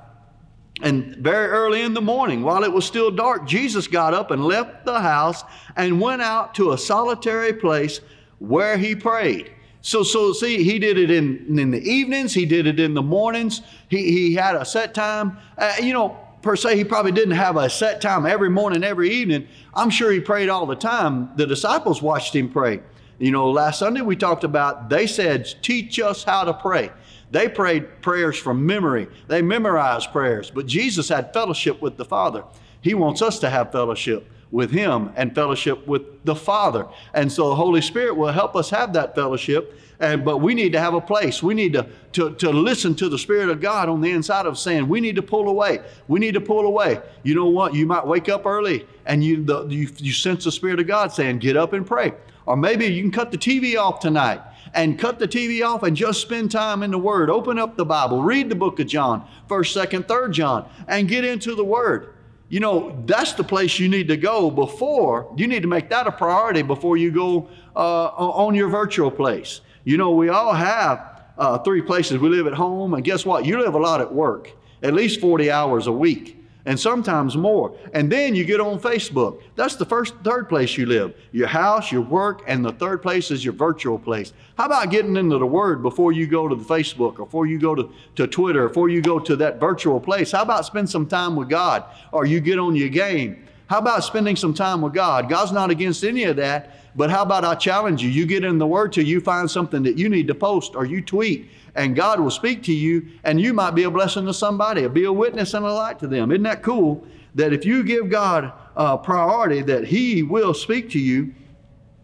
And 0.80 1.16
very 1.16 1.48
early 1.48 1.82
in 1.82 1.92
the 1.92 2.00
morning, 2.00 2.42
while 2.42 2.64
it 2.64 2.72
was 2.72 2.86
still 2.86 3.10
dark, 3.10 3.46
Jesus 3.46 3.86
got 3.86 4.14
up 4.14 4.30
and 4.30 4.44
left 4.44 4.86
the 4.86 5.00
house 5.00 5.44
and 5.76 6.00
went 6.00 6.22
out 6.22 6.54
to 6.54 6.72
a 6.72 6.78
solitary 6.78 7.52
place 7.52 8.00
where 8.38 8.78
he 8.78 8.94
prayed. 8.94 9.52
So, 9.82 10.02
so 10.02 10.32
see, 10.32 10.62
he 10.62 10.78
did 10.78 10.96
it 10.96 11.10
in, 11.10 11.58
in 11.58 11.70
the 11.70 11.80
evenings, 11.80 12.32
he 12.32 12.46
did 12.46 12.66
it 12.66 12.80
in 12.80 12.94
the 12.94 13.02
mornings, 13.02 13.60
he, 13.88 14.04
he 14.04 14.34
had 14.34 14.56
a 14.56 14.64
set 14.64 14.94
time. 14.94 15.36
Uh, 15.58 15.74
you 15.82 15.92
know, 15.92 16.18
per 16.42 16.56
se, 16.56 16.76
he 16.76 16.84
probably 16.84 17.12
didn't 17.12 17.34
have 17.34 17.56
a 17.56 17.68
set 17.68 18.00
time 18.00 18.24
every 18.24 18.50
morning, 18.50 18.84
every 18.84 19.10
evening. 19.10 19.48
I'm 19.74 19.90
sure 19.90 20.10
he 20.12 20.20
prayed 20.20 20.48
all 20.48 20.64
the 20.64 20.76
time. 20.76 21.30
The 21.36 21.46
disciples 21.46 22.00
watched 22.00 22.34
him 22.34 22.48
pray. 22.50 22.80
You 23.18 23.32
know, 23.32 23.50
last 23.50 23.80
Sunday 23.80 24.00
we 24.00 24.16
talked 24.16 24.44
about, 24.44 24.88
they 24.88 25.06
said, 25.06 25.52
teach 25.60 25.98
us 25.98 26.22
how 26.22 26.44
to 26.44 26.54
pray. 26.54 26.90
They 27.30 27.48
prayed 27.48 28.00
prayers 28.00 28.38
from 28.38 28.64
memory, 28.64 29.08
they 29.26 29.42
memorized 29.42 30.12
prayers, 30.12 30.50
but 30.50 30.66
Jesus 30.66 31.08
had 31.08 31.32
fellowship 31.32 31.82
with 31.82 31.96
the 31.96 32.04
Father. 32.04 32.44
He 32.80 32.94
wants 32.94 33.22
us 33.22 33.38
to 33.40 33.50
have 33.50 33.72
fellowship 33.72 34.30
with 34.50 34.70
Him 34.70 35.12
and 35.16 35.34
fellowship 35.34 35.86
with 35.86 36.24
the 36.24 36.34
Father. 36.34 36.86
And 37.12 37.30
so 37.30 37.50
the 37.50 37.54
Holy 37.54 37.80
Spirit 37.80 38.16
will 38.16 38.32
help 38.32 38.56
us 38.56 38.70
have 38.70 38.92
that 38.94 39.14
fellowship. 39.14 39.78
And, 40.00 40.24
but 40.24 40.38
we 40.38 40.54
need 40.54 40.72
to 40.72 40.80
have 40.80 40.94
a 40.94 41.00
place. 41.00 41.42
We 41.42 41.54
need 41.54 41.72
to, 41.72 41.86
to, 42.12 42.32
to 42.36 42.50
listen 42.50 42.94
to 42.96 43.08
the 43.08 43.18
Spirit 43.18 43.50
of 43.50 43.60
God 43.60 43.88
on 43.88 44.00
the 44.00 44.10
inside 44.12 44.46
of 44.46 44.56
saying, 44.56 44.88
we 44.88 45.00
need 45.00 45.16
to 45.16 45.22
pull 45.22 45.48
away. 45.48 45.80
We 46.06 46.20
need 46.20 46.34
to 46.34 46.40
pull 46.40 46.66
away. 46.66 47.02
You 47.24 47.34
know 47.34 47.48
what? 47.48 47.74
You 47.74 47.84
might 47.84 48.06
wake 48.06 48.28
up 48.28 48.46
early 48.46 48.86
and 49.06 49.24
you, 49.24 49.44
the, 49.44 49.66
you, 49.66 49.90
you 49.98 50.12
sense 50.12 50.44
the 50.44 50.52
Spirit 50.52 50.78
of 50.78 50.86
God 50.86 51.12
saying, 51.12 51.40
get 51.40 51.56
up 51.56 51.72
and 51.72 51.84
pray. 51.84 52.12
Or 52.46 52.56
maybe 52.56 52.86
you 52.86 53.02
can 53.02 53.10
cut 53.10 53.32
the 53.32 53.38
TV 53.38 53.76
off 53.76 53.98
tonight 54.00 54.40
and 54.74 54.98
cut 54.98 55.18
the 55.18 55.28
TV 55.28 55.66
off 55.66 55.82
and 55.82 55.96
just 55.96 56.20
spend 56.20 56.50
time 56.50 56.82
in 56.82 56.90
the 56.90 56.98
Word. 56.98 57.30
Open 57.30 57.58
up 57.58 57.76
the 57.76 57.84
Bible, 57.84 58.22
read 58.22 58.48
the 58.48 58.54
book 58.54 58.80
of 58.80 58.86
John, 58.86 59.26
1st, 59.48 59.88
2nd, 59.88 60.04
3rd 60.04 60.32
John, 60.32 60.68
and 60.86 61.08
get 61.08 61.24
into 61.24 61.54
the 61.54 61.64
Word. 61.64 62.14
You 62.48 62.60
know, 62.60 63.02
that's 63.06 63.34
the 63.34 63.44
place 63.44 63.78
you 63.78 63.88
need 63.88 64.08
to 64.08 64.16
go 64.16 64.50
before, 64.50 65.32
you 65.36 65.46
need 65.46 65.62
to 65.62 65.68
make 65.68 65.90
that 65.90 66.06
a 66.06 66.12
priority 66.12 66.62
before 66.62 66.96
you 66.96 67.10
go 67.10 67.48
uh, 67.76 68.06
on 68.06 68.54
your 68.54 68.68
virtual 68.68 69.10
place. 69.10 69.60
You 69.84 69.96
know, 69.96 70.12
we 70.12 70.30
all 70.30 70.54
have 70.54 71.22
uh, 71.36 71.58
three 71.58 71.82
places. 71.82 72.18
We 72.18 72.28
live 72.30 72.46
at 72.46 72.54
home, 72.54 72.94
and 72.94 73.04
guess 73.04 73.26
what? 73.26 73.44
You 73.44 73.60
live 73.60 73.74
a 73.74 73.78
lot 73.78 74.00
at 74.00 74.12
work, 74.12 74.50
at 74.82 74.94
least 74.94 75.20
40 75.20 75.50
hours 75.50 75.86
a 75.86 75.92
week 75.92 76.37
and 76.66 76.78
sometimes 76.78 77.36
more. 77.36 77.74
And 77.94 78.10
then 78.10 78.34
you 78.34 78.44
get 78.44 78.60
on 78.60 78.78
Facebook. 78.78 79.40
That's 79.56 79.76
the 79.76 79.86
first, 79.86 80.14
third 80.22 80.48
place 80.48 80.76
you 80.76 80.86
live 80.86 81.14
your 81.32 81.46
house, 81.46 81.90
your 81.90 82.02
work, 82.02 82.42
and 82.46 82.64
the 82.64 82.72
third 82.72 83.02
place 83.02 83.30
is 83.30 83.44
your 83.44 83.54
virtual 83.54 83.98
place. 83.98 84.32
How 84.56 84.66
about 84.66 84.90
getting 84.90 85.16
into 85.16 85.38
the 85.38 85.46
Word 85.46 85.82
before 85.82 86.12
you 86.12 86.26
go 86.26 86.48
to 86.48 86.54
the 86.54 86.64
Facebook, 86.64 87.18
or 87.18 87.24
before 87.24 87.46
you 87.46 87.58
go 87.58 87.74
to, 87.74 87.90
to 88.16 88.26
Twitter, 88.26 88.64
or 88.64 88.68
before 88.68 88.88
you 88.88 89.00
go 89.00 89.18
to 89.18 89.36
that 89.36 89.60
virtual 89.60 90.00
place? 90.00 90.32
How 90.32 90.42
about 90.42 90.66
spend 90.66 90.90
some 90.90 91.06
time 91.06 91.36
with 91.36 91.48
God, 91.48 91.84
or 92.12 92.26
you 92.26 92.40
get 92.40 92.58
on 92.58 92.76
your 92.76 92.88
game? 92.88 93.44
How 93.68 93.78
about 93.78 94.02
spending 94.02 94.34
some 94.34 94.54
time 94.54 94.80
with 94.80 94.94
God? 94.94 95.28
God's 95.28 95.52
not 95.52 95.70
against 95.70 96.02
any 96.02 96.24
of 96.24 96.36
that, 96.36 96.74
but 96.96 97.10
how 97.10 97.22
about 97.22 97.44
I 97.44 97.54
challenge 97.54 98.02
you? 98.02 98.08
You 98.08 98.26
get 98.26 98.42
in 98.42 98.58
the 98.58 98.66
Word 98.66 98.92
till 98.92 99.04
you 99.04 99.20
find 99.20 99.50
something 99.50 99.82
that 99.84 99.98
you 99.98 100.08
need 100.08 100.26
to 100.28 100.34
post 100.34 100.74
or 100.74 100.84
you 100.86 101.02
tweet 101.02 101.50
and 101.78 101.94
God 101.94 102.18
will 102.18 102.30
speak 102.30 102.64
to 102.64 102.74
you, 102.74 103.06
and 103.22 103.40
you 103.40 103.54
might 103.54 103.70
be 103.70 103.84
a 103.84 103.90
blessing 103.90 104.26
to 104.26 104.34
somebody, 104.34 104.86
be 104.88 105.04
a 105.04 105.12
witness 105.12 105.54
and 105.54 105.64
a 105.64 105.72
light 105.72 106.00
to 106.00 106.08
them. 106.08 106.32
Isn't 106.32 106.42
that 106.42 106.62
cool? 106.62 107.06
That 107.36 107.52
if 107.52 107.64
you 107.64 107.84
give 107.84 108.10
God 108.10 108.52
a 108.74 108.98
priority, 108.98 109.62
that 109.62 109.84
He 109.84 110.24
will 110.24 110.52
speak 110.52 110.90
to 110.90 110.98
you 110.98 111.32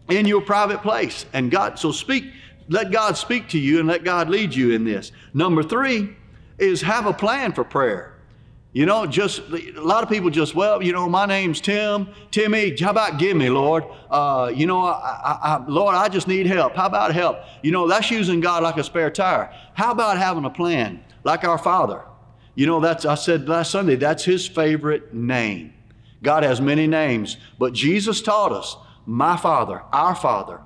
in 0.09 0.25
your 0.25 0.41
private 0.41 0.81
place. 0.81 1.25
And 1.33 1.51
God, 1.51 1.77
so 1.77 1.91
speak, 1.91 2.23
let 2.69 2.91
God 2.91 3.17
speak 3.17 3.49
to 3.49 3.59
you 3.59 3.79
and 3.79 3.87
let 3.87 4.05
God 4.05 4.29
lead 4.29 4.55
you 4.55 4.71
in 4.71 4.85
this. 4.85 5.11
Number 5.33 5.61
three 5.61 6.15
is 6.57 6.81
have 6.81 7.05
a 7.05 7.13
plan 7.13 7.51
for 7.51 7.65
prayer. 7.65 8.14
You 8.75 8.85
know, 8.85 9.05
just 9.05 9.39
a 9.53 9.79
lot 9.79 10.03
of 10.03 10.09
people 10.09 10.29
just, 10.29 10.53
well, 10.53 10.83
you 10.83 10.91
know, 10.91 11.07
my 11.07 11.25
name's 11.25 11.61
Tim. 11.61 12.09
Timmy, 12.29 12.75
how 12.77 12.91
about 12.91 13.17
give 13.17 13.37
me, 13.37 13.49
Lord? 13.49 13.85
Uh, 14.11 14.51
you 14.53 14.65
know, 14.65 14.81
I, 14.81 14.91
I, 14.91 15.39
I, 15.41 15.65
Lord, 15.65 15.95
I 15.95 16.09
just 16.09 16.27
need 16.27 16.45
help. 16.45 16.75
How 16.75 16.87
about 16.87 17.13
help? 17.13 17.37
You 17.63 17.71
know, 17.71 17.87
that's 17.87 18.11
using 18.11 18.41
God 18.41 18.63
like 18.63 18.75
a 18.75 18.83
spare 18.83 19.09
tire. 19.09 19.49
How 19.75 19.93
about 19.93 20.17
having 20.17 20.43
a 20.43 20.49
plan 20.49 21.01
like 21.23 21.45
our 21.45 21.57
Father? 21.57 22.03
You 22.55 22.65
know, 22.65 22.81
that's, 22.81 23.05
I 23.05 23.15
said 23.15 23.47
last 23.47 23.71
Sunday, 23.71 23.95
that's 23.95 24.25
his 24.25 24.45
favorite 24.45 25.13
name. 25.13 25.73
God 26.21 26.43
has 26.43 26.59
many 26.59 26.85
names, 26.85 27.37
but 27.57 27.71
Jesus 27.71 28.21
taught 28.21 28.51
us, 28.51 28.75
my 29.05 29.37
Father, 29.37 29.83
our 29.93 30.15
Father, 30.15 30.59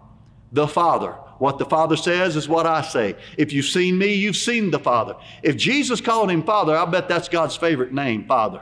the 0.51 0.67
Father. 0.67 1.13
What 1.39 1.57
the 1.57 1.65
Father 1.65 1.95
says 1.95 2.35
is 2.35 2.47
what 2.47 2.67
I 2.67 2.81
say. 2.81 3.15
If 3.37 3.51
you've 3.51 3.65
seen 3.65 3.97
me, 3.97 4.13
you've 4.13 4.35
seen 4.35 4.71
the 4.71 4.79
Father. 4.79 5.15
If 5.41 5.57
Jesus 5.57 6.01
called 6.01 6.29
him 6.29 6.43
Father, 6.43 6.75
I 6.75 6.85
bet 6.85 7.09
that's 7.09 7.29
God's 7.29 7.55
favorite 7.55 7.93
name, 7.93 8.25
Father. 8.27 8.61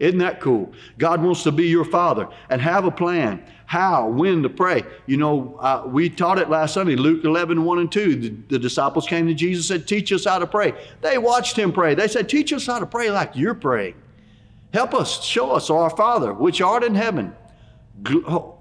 Isn't 0.00 0.18
that 0.18 0.40
cool? 0.40 0.72
God 0.98 1.22
wants 1.22 1.44
to 1.44 1.52
be 1.52 1.68
your 1.68 1.84
Father 1.84 2.28
and 2.50 2.60
have 2.60 2.84
a 2.84 2.90
plan. 2.90 3.44
How, 3.66 4.08
when 4.08 4.42
to 4.42 4.48
pray. 4.48 4.82
You 5.06 5.16
know, 5.16 5.56
uh, 5.60 5.84
we 5.86 6.10
taught 6.10 6.38
it 6.38 6.50
last 6.50 6.74
Sunday, 6.74 6.96
Luke 6.96 7.24
11, 7.24 7.64
1 7.64 7.78
and 7.78 7.90
2. 7.90 8.16
The, 8.16 8.28
the 8.48 8.58
disciples 8.58 9.06
came 9.06 9.26
to 9.26 9.34
Jesus 9.34 9.70
and 9.70 9.80
said, 9.80 9.88
Teach 9.88 10.12
us 10.12 10.24
how 10.24 10.38
to 10.38 10.46
pray. 10.46 10.74
They 11.00 11.16
watched 11.18 11.56
him 11.56 11.72
pray. 11.72 11.94
They 11.94 12.08
said, 12.08 12.28
Teach 12.28 12.52
us 12.52 12.66
how 12.66 12.78
to 12.78 12.86
pray 12.86 13.10
like 13.10 13.36
you're 13.36 13.54
praying. 13.54 13.94
Help 14.72 14.92
us, 14.92 15.22
show 15.22 15.52
us, 15.52 15.70
our 15.70 15.90
Father, 15.90 16.34
which 16.34 16.60
art 16.60 16.82
in 16.82 16.94
heaven, 16.94 17.34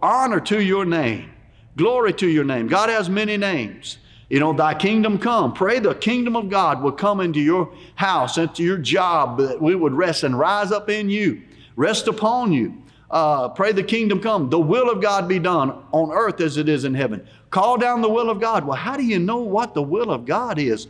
honor 0.02 0.40
to 0.40 0.62
your 0.62 0.86
name. 0.86 1.33
Glory 1.76 2.14
to 2.14 2.28
your 2.28 2.44
name. 2.44 2.68
God 2.68 2.90
has 2.90 3.10
many 3.10 3.38
names. 3.38 3.98
You 4.30 4.40
know, 4.40 4.54
thy 4.54 4.74
kingdom 4.74 5.20
come. 5.20 5.54
Pray 5.54 5.80
the 5.80 5.96
kingdom 5.96 6.36
of 6.36 6.50
God 6.50 6.82
will 6.82 6.92
come 6.92 7.20
into 7.20 7.40
your 7.40 7.72
house, 7.96 8.38
into 8.38 8.64
your 8.64 8.78
job, 8.78 9.38
that 9.38 9.62
we 9.62 9.76
would 9.76 9.94
rest 9.94 10.24
and 10.24 10.38
rise 10.38 10.72
up 10.72 10.90
in 10.90 11.10
you, 11.10 11.42
rest 11.76 12.08
upon 12.08 12.52
you. 12.52 12.82
Uh, 13.12 13.50
pray 13.50 13.72
the 13.72 13.84
kingdom 13.84 14.20
come. 14.20 14.50
The 14.50 14.60
will 14.60 14.90
of 14.90 15.02
God 15.02 15.28
be 15.28 15.38
done 15.38 15.70
on 15.92 16.12
earth 16.12 16.42
as 16.42 16.58
it 16.58 16.68
is 16.68 16.84
in 16.84 16.96
heaven. 16.96 17.28
Call 17.52 17.78
down 17.78 18.02
the 18.02 18.10
will 18.10 18.32
of 18.32 18.42
God. 18.42 18.66
Well, 18.66 18.76
how 18.76 18.98
do 18.98 19.04
you 19.04 19.20
know 19.20 19.38
what 19.38 19.76
the 19.76 19.84
will 19.84 20.10
of 20.10 20.26
God 20.26 20.58
is? 20.58 20.88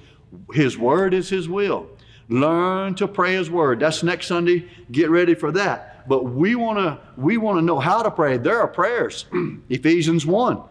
His 0.54 0.78
word 0.78 1.14
is 1.14 1.28
His 1.28 1.50
will. 1.50 1.90
Learn 2.30 2.96
to 2.96 3.10
pray 3.10 3.34
His 3.34 3.52
word. 3.52 3.82
That's 3.82 4.04
next 4.04 4.28
Sunday. 4.28 4.70
Get 4.90 5.10
ready 5.10 5.36
for 5.36 5.52
that. 5.52 6.08
But 6.08 6.24
we 6.24 6.56
want 6.56 6.80
to 6.80 6.98
we 7.18 7.36
want 7.36 7.58
to 7.58 7.62
know 7.62 7.80
how 7.80 8.04
to 8.04 8.12
pray. 8.12 8.38
There 8.38 8.62
are 8.62 8.68
prayers. 8.68 9.26
Ephesians 9.70 10.26
1. 10.26 10.64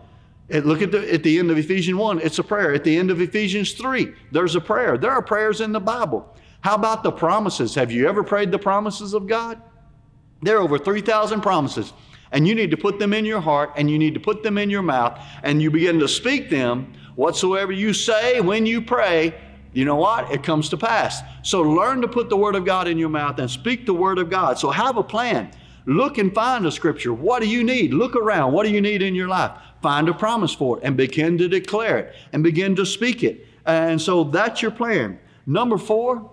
Look 0.52 0.82
at 0.82 0.92
the, 0.92 1.12
at 1.12 1.23
the 1.23 1.38
end 1.38 1.50
of 1.50 1.56
Ephesians 1.56 1.97
1, 1.97 2.21
it's 2.21 2.38
a 2.38 2.44
prayer. 2.44 2.75
At 2.75 2.85
the 2.85 2.97
end 2.97 3.11
of 3.11 3.23
Ephesians 3.23 3.73
3, 3.73 4.12
there's 4.32 4.54
a 4.54 4.61
prayer. 4.61 4.99
There 4.99 5.11
are 5.11 5.23
prayers 5.23 5.62
in 5.62 5.73
the 5.73 5.80
Bible. 5.80 6.37
How 6.61 6.75
about 6.75 7.02
the 7.02 7.11
promises? 7.11 7.75
Have 7.75 7.90
you 7.90 8.06
ever 8.06 8.23
prayed 8.23 8.52
the 8.52 8.59
promises 8.59 9.14
of 9.14 9.26
God? 9.26 9.61
There 10.42 10.59
are 10.59 10.61
over 10.61 10.78
3,000 10.78 11.40
promises, 11.40 11.94
and 12.32 12.47
you 12.47 12.54
need 12.54 12.71
to 12.71 12.76
put 12.76 12.99
them 12.99 13.14
in 13.14 13.25
your 13.25 13.40
heart 13.40 13.73
and 13.76 13.90
you 13.90 13.99
need 13.99 14.14
to 14.14 14.21
put 14.21 14.42
them 14.42 14.59
in 14.59 14.68
your 14.68 14.82
mouth, 14.82 15.18
and 15.42 15.62
you 15.62 15.71
begin 15.71 15.99
to 16.00 16.09
speak 16.09 16.50
them. 16.50 16.92
Whatsoever 17.14 17.73
you 17.73 17.94
say 17.94 18.40
when 18.40 18.66
you 18.66 18.82
pray, 18.82 19.35
you 19.73 19.87
know 19.87 19.97
what? 19.97 20.30
It 20.30 20.42
comes 20.42 20.68
to 20.71 20.76
pass. 20.76 21.23
So 21.42 21.62
learn 21.62 22.02
to 22.02 22.09
put 22.09 22.28
the 22.28 22.37
Word 22.37 22.56
of 22.56 22.64
God 22.66 22.88
in 22.88 22.99
your 22.99 23.09
mouth 23.09 23.38
and 23.38 23.50
speak 23.50 23.87
the 23.87 23.94
Word 23.94 24.18
of 24.18 24.28
God. 24.28 24.59
So 24.59 24.71
have 24.71 24.99
a 24.99 25.02
plan. 25.02 25.50
Look 25.87 26.18
and 26.18 26.32
find 26.35 26.66
a 26.66 26.71
scripture. 26.71 27.12
What 27.12 27.40
do 27.42 27.49
you 27.49 27.64
need? 27.64 27.94
Look 27.94 28.14
around. 28.14 28.52
What 28.52 28.66
do 28.66 28.71
you 28.71 28.80
need 28.80 29.02
in 29.02 29.14
your 29.14 29.28
life? 29.28 29.52
Find 29.83 30.09
a 30.09 30.15
promise 30.15 30.55
for 30.55 30.79
it 30.79 30.85
and 30.85 30.97
begin 30.97 31.37
to 31.39 31.49
declare 31.49 31.99
it 31.99 32.15
and 32.33 32.43
begin 32.43 32.77
to 32.77 32.87
speak 32.87 33.23
it. 33.23 33.47
And 33.67 34.01
so 34.01 34.25
that's 34.25 34.62
your 34.62 34.71
plan. 34.71 35.19
Number 35.45 35.77
four, 35.77 36.31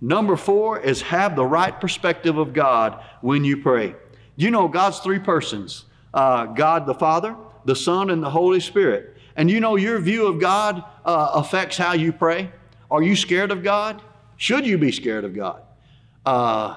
number 0.00 0.36
four 0.36 0.80
is 0.80 1.02
have 1.02 1.34
the 1.34 1.46
right 1.46 1.78
perspective 1.80 2.36
of 2.36 2.52
God 2.52 3.02
when 3.22 3.42
you 3.42 3.56
pray. 3.56 3.94
You 4.36 4.50
know, 4.50 4.68
God's 4.68 4.98
three 5.00 5.18
persons 5.18 5.86
uh, 6.12 6.46
God 6.46 6.86
the 6.86 6.94
Father, 6.94 7.36
the 7.64 7.74
Son, 7.74 8.10
and 8.10 8.22
the 8.22 8.30
Holy 8.30 8.60
Spirit. 8.60 9.16
And 9.36 9.50
you 9.50 9.60
know, 9.60 9.76
your 9.76 9.98
view 9.98 10.26
of 10.26 10.40
God 10.40 10.84
uh, 11.04 11.30
affects 11.34 11.76
how 11.76 11.92
you 11.92 12.12
pray. 12.12 12.50
Are 12.90 13.02
you 13.02 13.16
scared 13.16 13.50
of 13.50 13.64
God? 13.64 14.00
Should 14.36 14.64
you 14.64 14.78
be 14.78 14.92
scared 14.92 15.24
of 15.24 15.34
God? 15.34 15.62
Uh, 16.24 16.76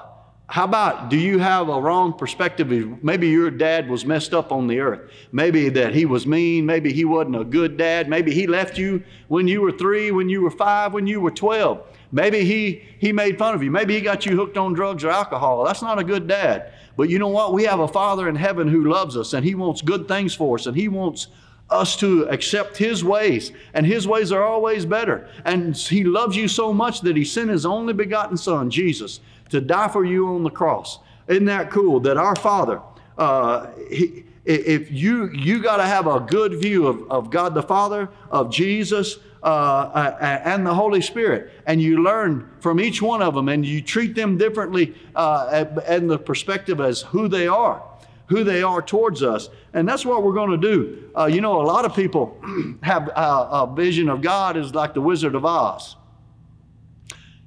how 0.50 0.64
about 0.64 1.10
do 1.10 1.18
you 1.18 1.38
have 1.38 1.68
a 1.68 1.78
wrong 1.78 2.14
perspective? 2.14 2.70
Maybe 3.04 3.28
your 3.28 3.50
dad 3.50 3.86
was 3.86 4.06
messed 4.06 4.32
up 4.32 4.50
on 4.50 4.66
the 4.66 4.80
earth. 4.80 5.10
Maybe 5.30 5.68
that 5.68 5.94
he 5.94 6.06
was 6.06 6.26
mean. 6.26 6.64
Maybe 6.64 6.90
he 6.90 7.04
wasn't 7.04 7.36
a 7.36 7.44
good 7.44 7.76
dad. 7.76 8.08
Maybe 8.08 8.32
he 8.32 8.46
left 8.46 8.78
you 8.78 9.04
when 9.28 9.46
you 9.46 9.60
were 9.60 9.72
three, 9.72 10.10
when 10.10 10.30
you 10.30 10.40
were 10.40 10.50
five, 10.50 10.94
when 10.94 11.06
you 11.06 11.20
were 11.20 11.30
12. 11.30 11.86
Maybe 12.12 12.44
he, 12.46 12.82
he 12.98 13.12
made 13.12 13.36
fun 13.36 13.54
of 13.54 13.62
you. 13.62 13.70
Maybe 13.70 13.94
he 13.94 14.00
got 14.00 14.24
you 14.24 14.36
hooked 14.36 14.56
on 14.56 14.72
drugs 14.72 15.04
or 15.04 15.10
alcohol. 15.10 15.64
That's 15.64 15.82
not 15.82 15.98
a 15.98 16.04
good 16.04 16.26
dad. 16.26 16.72
But 16.96 17.10
you 17.10 17.18
know 17.18 17.28
what? 17.28 17.52
We 17.52 17.64
have 17.64 17.80
a 17.80 17.88
Father 17.88 18.26
in 18.26 18.34
heaven 18.34 18.68
who 18.68 18.90
loves 18.90 19.18
us 19.18 19.34
and 19.34 19.44
he 19.44 19.54
wants 19.54 19.82
good 19.82 20.08
things 20.08 20.34
for 20.34 20.58
us 20.58 20.64
and 20.64 20.74
he 20.74 20.88
wants 20.88 21.28
us 21.70 21.96
to 21.96 22.28
accept 22.28 22.76
His 22.76 23.04
ways, 23.04 23.52
and 23.74 23.84
His 23.86 24.06
ways 24.06 24.32
are 24.32 24.42
always 24.42 24.86
better. 24.86 25.28
And 25.44 25.76
He 25.76 26.04
loves 26.04 26.36
you 26.36 26.48
so 26.48 26.72
much 26.72 27.00
that 27.02 27.16
He 27.16 27.24
sent 27.24 27.50
His 27.50 27.66
only 27.66 27.92
begotten 27.92 28.36
Son, 28.36 28.70
Jesus, 28.70 29.20
to 29.50 29.60
die 29.60 29.88
for 29.88 30.04
you 30.04 30.28
on 30.28 30.42
the 30.42 30.50
cross. 30.50 30.98
Isn't 31.26 31.46
that 31.46 31.70
cool? 31.70 32.00
That 32.00 32.16
our 32.16 32.36
Father, 32.36 32.80
uh, 33.16 33.66
he, 33.90 34.24
if 34.44 34.90
you 34.90 35.30
you 35.32 35.62
got 35.62 35.76
to 35.76 35.84
have 35.84 36.06
a 36.06 36.20
good 36.20 36.54
view 36.54 36.86
of, 36.86 37.10
of 37.10 37.30
God 37.30 37.54
the 37.54 37.62
Father, 37.62 38.08
of 38.30 38.50
Jesus, 38.50 39.18
uh, 39.42 40.16
and 40.20 40.66
the 40.66 40.74
Holy 40.74 41.00
Spirit, 41.00 41.52
and 41.66 41.80
you 41.82 42.02
learn 42.02 42.48
from 42.60 42.80
each 42.80 43.02
one 43.02 43.22
of 43.22 43.34
them, 43.34 43.48
and 43.48 43.64
you 43.64 43.82
treat 43.82 44.14
them 44.14 44.38
differently 44.38 44.94
uh, 45.14 45.64
and 45.86 46.10
the 46.10 46.18
perspective 46.18 46.80
as 46.80 47.02
who 47.02 47.28
they 47.28 47.46
are, 47.46 47.82
who 48.28 48.44
they 48.44 48.62
are 48.62 48.82
towards 48.82 49.22
us, 49.22 49.48
and 49.72 49.88
that's 49.88 50.04
what 50.04 50.22
we're 50.22 50.34
going 50.34 50.50
to 50.50 50.56
do. 50.56 51.10
Uh, 51.16 51.26
you 51.26 51.40
know, 51.40 51.60
a 51.60 51.64
lot 51.64 51.84
of 51.84 51.94
people 51.94 52.40
have 52.82 53.08
uh, 53.08 53.66
a 53.66 53.74
vision 53.74 54.08
of 54.08 54.22
God 54.22 54.56
as 54.56 54.74
like 54.74 54.94
the 54.94 55.00
Wizard 55.00 55.34
of 55.34 55.44
Oz. 55.44 55.96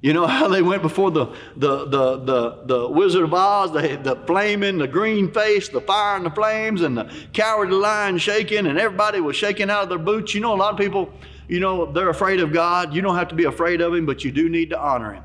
You 0.00 0.12
know 0.12 0.26
how 0.38 0.48
they 0.48 0.62
went 0.62 0.82
before 0.82 1.10
the, 1.10 1.26
the, 1.56 1.86
the, 1.86 2.16
the, 2.18 2.62
the 2.66 2.88
Wizard 2.88 3.22
of 3.22 3.32
Oz, 3.32 3.72
the, 3.72 3.96
the 4.02 4.16
flaming, 4.26 4.78
the 4.78 4.88
green 4.88 5.32
face, 5.32 5.68
the 5.68 5.80
fire 5.80 6.16
and 6.16 6.26
the 6.26 6.30
flames, 6.30 6.82
and 6.82 6.98
the 6.98 7.10
cowardly 7.32 7.76
lion 7.76 8.18
shaking, 8.18 8.66
and 8.66 8.78
everybody 8.78 9.20
was 9.20 9.36
shaking 9.36 9.70
out 9.70 9.84
of 9.84 9.88
their 9.88 9.98
boots. 9.98 10.34
You 10.34 10.40
know, 10.40 10.52
a 10.52 10.56
lot 10.56 10.72
of 10.72 10.78
people, 10.78 11.12
you 11.48 11.60
know, 11.60 11.90
they're 11.92 12.10
afraid 12.10 12.40
of 12.40 12.52
God. 12.52 12.92
You 12.92 13.02
don't 13.02 13.14
have 13.14 13.28
to 13.28 13.36
be 13.36 13.44
afraid 13.44 13.80
of 13.80 13.94
Him, 13.94 14.04
but 14.04 14.24
you 14.24 14.32
do 14.32 14.48
need 14.48 14.70
to 14.70 14.78
honor 14.78 15.14
Him. 15.14 15.24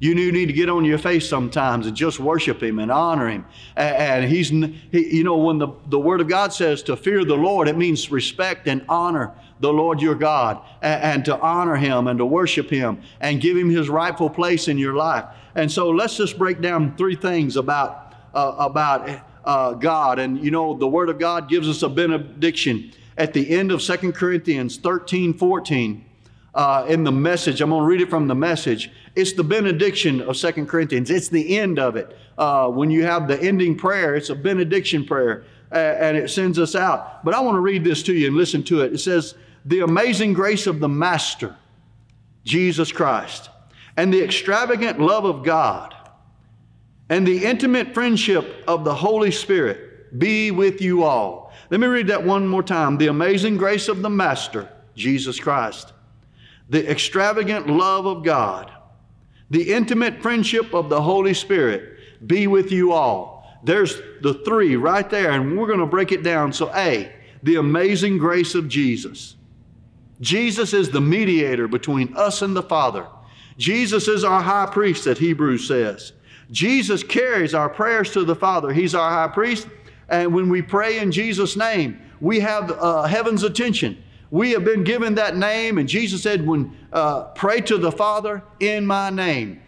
You 0.00 0.14
need 0.14 0.46
to 0.46 0.52
get 0.52 0.68
on 0.68 0.84
your 0.84 0.98
face 0.98 1.28
sometimes 1.28 1.86
and 1.86 1.96
just 1.96 2.20
worship 2.20 2.62
Him 2.62 2.78
and 2.78 2.90
honor 2.90 3.28
Him. 3.28 3.44
And 3.74 4.24
He's, 4.24 4.48
he, 4.48 5.16
you 5.16 5.24
know, 5.24 5.36
when 5.36 5.58
the, 5.58 5.68
the 5.88 5.98
Word 5.98 6.20
of 6.20 6.28
God 6.28 6.52
says 6.52 6.82
to 6.84 6.96
fear 6.96 7.24
the 7.24 7.34
Lord, 7.34 7.66
it 7.66 7.76
means 7.76 8.10
respect 8.10 8.68
and 8.68 8.84
honor 8.88 9.32
the 9.60 9.72
Lord 9.72 10.00
your 10.00 10.14
God 10.14 10.62
and, 10.82 11.02
and 11.02 11.24
to 11.24 11.38
honor 11.40 11.74
Him 11.74 12.06
and 12.06 12.18
to 12.18 12.26
worship 12.26 12.70
Him 12.70 13.02
and 13.20 13.40
give 13.40 13.56
Him 13.56 13.68
His 13.68 13.88
rightful 13.88 14.30
place 14.30 14.68
in 14.68 14.78
your 14.78 14.94
life. 14.94 15.24
And 15.56 15.70
so 15.70 15.90
let's 15.90 16.16
just 16.16 16.38
break 16.38 16.60
down 16.60 16.96
three 16.96 17.16
things 17.16 17.56
about, 17.56 18.14
uh, 18.34 18.54
about 18.58 19.08
uh, 19.44 19.72
God. 19.72 20.20
And 20.20 20.44
you 20.44 20.52
know, 20.52 20.74
the 20.74 20.86
Word 20.86 21.08
of 21.08 21.18
God 21.18 21.48
gives 21.48 21.68
us 21.68 21.82
a 21.82 21.88
benediction 21.88 22.92
at 23.16 23.32
the 23.32 23.50
end 23.50 23.72
of 23.72 23.82
2 23.82 24.12
Corinthians 24.12 24.76
13 24.76 25.34
14. 25.34 26.04
Uh, 26.58 26.84
in 26.88 27.04
the 27.04 27.12
message, 27.12 27.60
I'm 27.60 27.70
going 27.70 27.82
to 27.82 27.86
read 27.86 28.00
it 28.00 28.10
from 28.10 28.26
the 28.26 28.34
message. 28.34 28.90
It's 29.14 29.32
the 29.32 29.44
benediction 29.44 30.20
of 30.20 30.36
Second 30.36 30.66
Corinthians. 30.66 31.08
It's 31.08 31.28
the 31.28 31.56
end 31.56 31.78
of 31.78 31.94
it. 31.94 32.18
Uh, 32.36 32.68
when 32.68 32.90
you 32.90 33.04
have 33.04 33.28
the 33.28 33.40
ending 33.40 33.78
prayer, 33.78 34.16
it's 34.16 34.30
a 34.30 34.34
benediction 34.34 35.04
prayer, 35.04 35.44
and 35.70 36.16
it 36.16 36.30
sends 36.30 36.58
us 36.58 36.74
out. 36.74 37.24
But 37.24 37.34
I 37.34 37.40
want 37.40 37.54
to 37.54 37.60
read 37.60 37.84
this 37.84 38.02
to 38.02 38.12
you 38.12 38.26
and 38.26 38.36
listen 38.36 38.64
to 38.64 38.82
it. 38.82 38.92
It 38.92 38.98
says, 38.98 39.36
the 39.66 39.80
amazing 39.80 40.32
grace 40.32 40.66
of 40.66 40.80
the 40.80 40.88
Master, 40.88 41.54
Jesus 42.42 42.90
Christ, 42.90 43.50
and 43.96 44.12
the 44.12 44.24
extravagant 44.24 44.98
love 44.98 45.24
of 45.24 45.44
God, 45.44 45.94
and 47.08 47.24
the 47.24 47.44
intimate 47.44 47.94
friendship 47.94 48.64
of 48.66 48.82
the 48.82 48.94
Holy 48.94 49.30
Spirit 49.30 50.18
be 50.18 50.50
with 50.50 50.80
you 50.80 51.04
all. 51.04 51.52
Let 51.70 51.78
me 51.78 51.86
read 51.86 52.08
that 52.08 52.24
one 52.24 52.48
more 52.48 52.64
time. 52.64 52.98
The 52.98 53.06
amazing 53.06 53.58
grace 53.58 53.86
of 53.86 54.02
the 54.02 54.10
Master, 54.10 54.68
Jesus 54.96 55.38
Christ, 55.38 55.92
the 56.68 56.90
extravagant 56.90 57.66
love 57.66 58.06
of 58.06 58.24
God, 58.24 58.70
the 59.50 59.72
intimate 59.72 60.20
friendship 60.22 60.74
of 60.74 60.88
the 60.88 61.00
Holy 61.00 61.34
Spirit 61.34 61.98
be 62.26 62.46
with 62.46 62.70
you 62.70 62.92
all. 62.92 63.58
There's 63.64 64.00
the 64.20 64.34
three 64.44 64.76
right 64.76 65.08
there, 65.08 65.32
and 65.32 65.58
we're 65.58 65.66
going 65.66 65.78
to 65.80 65.86
break 65.86 66.12
it 66.12 66.22
down. 66.22 66.52
So, 66.52 66.72
A, 66.74 67.12
the 67.42 67.56
amazing 67.56 68.18
grace 68.18 68.54
of 68.54 68.68
Jesus. 68.68 69.36
Jesus 70.20 70.72
is 70.72 70.90
the 70.90 71.00
mediator 71.00 71.68
between 71.68 72.14
us 72.16 72.42
and 72.42 72.54
the 72.54 72.62
Father. 72.62 73.06
Jesus 73.56 74.08
is 74.08 74.24
our 74.24 74.42
high 74.42 74.66
priest, 74.66 75.04
that 75.04 75.18
Hebrews 75.18 75.66
says. 75.66 76.12
Jesus 76.50 77.02
carries 77.02 77.54
our 77.54 77.68
prayers 77.68 78.12
to 78.12 78.24
the 78.24 78.34
Father. 78.34 78.72
He's 78.72 78.94
our 78.94 79.10
high 79.10 79.32
priest. 79.32 79.68
And 80.08 80.32
when 80.32 80.48
we 80.48 80.62
pray 80.62 80.98
in 80.98 81.12
Jesus' 81.12 81.56
name, 81.56 82.00
we 82.20 82.40
have 82.40 82.70
uh, 82.70 83.02
heaven's 83.02 83.42
attention. 83.42 84.02
We 84.30 84.50
have 84.50 84.64
been 84.64 84.84
given 84.84 85.14
that 85.14 85.36
name, 85.36 85.78
and 85.78 85.88
Jesus 85.88 86.22
said, 86.22 86.46
"When 86.46 86.76
uh, 86.92 87.24
pray 87.34 87.60
to 87.62 87.78
the 87.78 87.92
Father 87.92 88.42
in 88.60 88.84
my 88.84 89.10
name." 89.10 89.62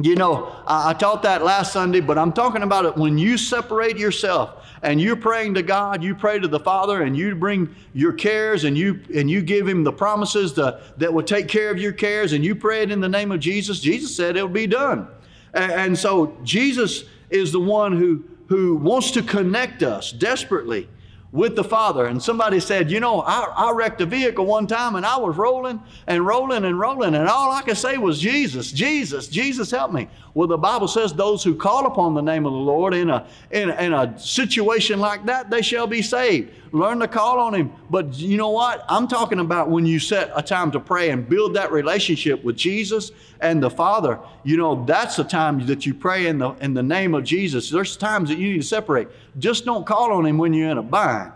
You 0.00 0.14
know, 0.14 0.54
I, 0.66 0.90
I 0.90 0.92
taught 0.92 1.22
that 1.24 1.42
last 1.42 1.72
Sunday, 1.72 2.00
but 2.00 2.18
I'm 2.18 2.32
talking 2.32 2.62
about 2.62 2.84
it 2.84 2.96
when 2.96 3.18
you 3.18 3.36
separate 3.36 3.98
yourself 3.98 4.64
and 4.82 5.00
you're 5.00 5.16
praying 5.16 5.54
to 5.54 5.62
God, 5.62 6.04
you 6.04 6.14
pray 6.14 6.38
to 6.38 6.46
the 6.46 6.60
Father, 6.60 7.02
and 7.02 7.16
you 7.16 7.34
bring 7.34 7.74
your 7.94 8.12
cares 8.12 8.62
and 8.62 8.78
you 8.78 9.00
and 9.14 9.28
you 9.30 9.42
give 9.42 9.66
Him 9.66 9.82
the 9.82 9.92
promises 9.92 10.52
to, 10.52 10.80
that 10.98 11.12
will 11.12 11.24
take 11.24 11.48
care 11.48 11.70
of 11.70 11.78
your 11.78 11.92
cares, 11.92 12.32
and 12.32 12.44
you 12.44 12.54
pray 12.54 12.82
it 12.82 12.90
in 12.90 13.00
the 13.00 13.08
name 13.08 13.32
of 13.32 13.40
Jesus. 13.40 13.80
Jesus 13.80 14.14
said 14.14 14.36
it'll 14.36 14.48
be 14.48 14.66
done, 14.66 15.08
and, 15.54 15.72
and 15.72 15.98
so 15.98 16.36
Jesus 16.44 17.04
is 17.30 17.52
the 17.52 17.60
one 17.60 17.96
who 17.96 18.22
who 18.48 18.76
wants 18.76 19.10
to 19.12 19.22
connect 19.22 19.82
us 19.82 20.12
desperately 20.12 20.88
with 21.30 21.56
the 21.56 21.64
Father. 21.64 22.06
And 22.06 22.22
somebody 22.22 22.60
said, 22.60 22.90
You 22.90 23.00
know, 23.00 23.20
I, 23.20 23.52
I, 23.54 23.72
wrecked 23.72 24.00
a 24.00 24.06
vehicle 24.06 24.46
one 24.46 24.66
time 24.66 24.96
and 24.96 25.04
I 25.04 25.18
was 25.18 25.36
rolling 25.36 25.80
and 26.06 26.26
rolling 26.26 26.64
and 26.64 26.78
rolling, 26.78 27.14
and 27.14 27.28
all 27.28 27.52
I 27.52 27.62
could 27.62 27.76
say 27.76 27.98
was, 27.98 28.18
Jesus, 28.20 28.72
Jesus, 28.72 29.28
Jesus, 29.28 29.70
help 29.70 29.92
me. 29.92 30.08
Well, 30.34 30.48
the 30.48 30.56
Bible 30.56 30.88
says, 30.88 31.12
Those 31.12 31.42
who 31.44 31.54
call 31.54 31.86
upon 31.86 32.14
the 32.14 32.22
name 32.22 32.46
of 32.46 32.52
the 32.52 32.58
Lord 32.58 32.94
in 32.94 33.10
a, 33.10 33.26
in 33.50 33.70
a, 33.70 33.74
in 33.74 33.92
a 33.92 34.18
situation 34.18 35.00
like 35.00 35.26
that, 35.26 35.50
they 35.50 35.62
shall 35.62 35.86
be 35.86 36.02
saved. 36.02 36.52
Learn 36.72 37.00
to 37.00 37.08
call 37.08 37.38
on 37.40 37.54
Him. 37.54 37.72
But 37.90 38.18
you 38.18 38.36
know 38.36 38.50
what? 38.50 38.84
I'm 38.88 39.08
talking 39.08 39.40
about 39.40 39.70
when 39.70 39.86
you 39.86 39.98
set 39.98 40.30
a 40.34 40.42
time 40.42 40.70
to 40.72 40.80
pray 40.80 41.10
and 41.10 41.28
build 41.28 41.54
that 41.54 41.72
relationship 41.72 42.42
with 42.44 42.56
Jesus 42.56 43.12
and 43.40 43.62
the 43.62 43.70
Father. 43.70 44.18
You 44.44 44.56
know, 44.56 44.84
that's 44.84 45.16
the 45.16 45.24
time 45.24 45.66
that 45.66 45.86
you 45.86 45.94
pray 45.94 46.26
in 46.26 46.38
the, 46.38 46.50
in 46.60 46.74
the 46.74 46.82
name 46.82 47.14
of 47.14 47.24
Jesus. 47.24 47.70
There's 47.70 47.96
times 47.96 48.28
that 48.28 48.38
you 48.38 48.52
need 48.52 48.62
to 48.62 48.66
separate. 48.66 49.08
Just 49.38 49.64
don't 49.64 49.86
call 49.86 50.12
on 50.12 50.26
Him 50.26 50.38
when 50.38 50.52
you're 50.52 50.70
in 50.70 50.78
a 50.78 50.82
bind. 50.82 51.32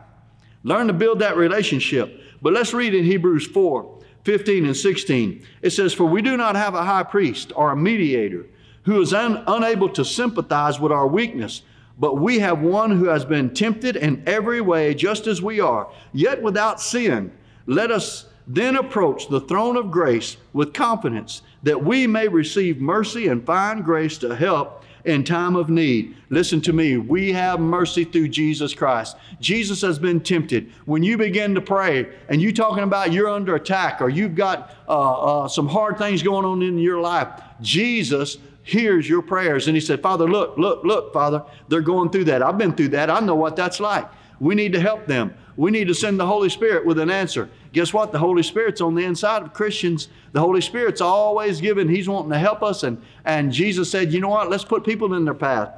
Learn 0.64 0.86
to 0.86 0.92
build 0.92 1.18
that 1.20 1.36
relationship. 1.36 2.20
But 2.40 2.52
let's 2.52 2.74
read 2.74 2.94
in 2.94 3.04
Hebrews 3.04 3.46
4 3.46 4.00
15 4.24 4.66
and 4.66 4.76
16. 4.76 5.44
It 5.62 5.70
says, 5.70 5.92
For 5.92 6.04
we 6.04 6.22
do 6.22 6.36
not 6.36 6.54
have 6.54 6.74
a 6.74 6.84
high 6.84 7.02
priest 7.02 7.52
or 7.56 7.72
a 7.72 7.76
mediator 7.76 8.46
who 8.84 9.00
is 9.00 9.12
un- 9.12 9.42
unable 9.46 9.88
to 9.90 10.04
sympathize 10.04 10.78
with 10.78 10.92
our 10.92 11.06
weakness 11.06 11.62
but 12.02 12.18
we 12.18 12.40
have 12.40 12.60
one 12.60 12.90
who 12.90 13.04
has 13.04 13.24
been 13.24 13.54
tempted 13.54 13.94
in 13.94 14.24
every 14.26 14.60
way, 14.60 14.92
just 14.92 15.28
as 15.28 15.40
we 15.40 15.60
are, 15.60 15.88
yet 16.12 16.42
without 16.42 16.80
sin. 16.80 17.30
Let 17.66 17.92
us 17.92 18.26
then 18.48 18.74
approach 18.74 19.28
the 19.28 19.42
throne 19.42 19.76
of 19.76 19.92
grace 19.92 20.36
with 20.52 20.74
confidence 20.74 21.42
that 21.62 21.84
we 21.84 22.08
may 22.08 22.26
receive 22.26 22.80
mercy 22.80 23.28
and 23.28 23.46
find 23.46 23.84
grace 23.84 24.18
to 24.18 24.34
help 24.34 24.82
in 25.04 25.22
time 25.22 25.54
of 25.54 25.70
need. 25.70 26.16
Listen 26.28 26.60
to 26.62 26.72
me. 26.72 26.96
We 26.96 27.30
have 27.34 27.60
mercy 27.60 28.02
through 28.04 28.28
Jesus 28.30 28.74
Christ. 28.74 29.16
Jesus 29.40 29.80
has 29.82 30.00
been 30.00 30.20
tempted. 30.20 30.72
When 30.86 31.04
you 31.04 31.16
begin 31.16 31.54
to 31.54 31.60
pray 31.60 32.08
and 32.28 32.42
you're 32.42 32.50
talking 32.50 32.82
about 32.82 33.12
you're 33.12 33.28
under 33.28 33.54
attack 33.54 34.00
or 34.00 34.08
you've 34.08 34.34
got 34.34 34.74
uh, 34.88 35.42
uh, 35.44 35.48
some 35.48 35.68
hard 35.68 35.98
things 35.98 36.20
going 36.20 36.46
on 36.46 36.62
in 36.62 36.78
your 36.78 37.00
life, 37.00 37.28
Jesus 37.60 38.38
hears 38.62 39.08
your 39.08 39.22
prayers. 39.22 39.66
And 39.66 39.76
he 39.76 39.80
said, 39.80 40.02
Father, 40.02 40.28
look, 40.28 40.56
look, 40.56 40.84
look, 40.84 41.12
Father, 41.12 41.44
they're 41.68 41.80
going 41.80 42.10
through 42.10 42.24
that. 42.24 42.42
I've 42.42 42.58
been 42.58 42.72
through 42.72 42.88
that. 42.88 43.10
I 43.10 43.20
know 43.20 43.34
what 43.34 43.56
that's 43.56 43.80
like. 43.80 44.08
We 44.40 44.54
need 44.54 44.72
to 44.72 44.80
help 44.80 45.06
them. 45.06 45.34
We 45.56 45.70
need 45.70 45.88
to 45.88 45.94
send 45.94 46.18
the 46.18 46.26
Holy 46.26 46.48
Spirit 46.48 46.86
with 46.86 46.98
an 46.98 47.10
answer. 47.10 47.48
Guess 47.72 47.92
what? 47.92 48.10
The 48.10 48.18
Holy 48.18 48.42
Spirit's 48.42 48.80
on 48.80 48.94
the 48.94 49.04
inside 49.04 49.42
of 49.42 49.52
Christians. 49.52 50.08
The 50.32 50.40
Holy 50.40 50.60
Spirit's 50.60 51.00
always 51.00 51.60
given. 51.60 51.88
He's 51.88 52.08
wanting 52.08 52.30
to 52.30 52.38
help 52.38 52.62
us. 52.62 52.82
And, 52.82 53.00
and 53.24 53.52
Jesus 53.52 53.90
said, 53.90 54.12
you 54.12 54.20
know 54.20 54.28
what? 54.28 54.50
Let's 54.50 54.64
put 54.64 54.84
people 54.84 55.14
in 55.14 55.24
their 55.24 55.34
path. 55.34 55.72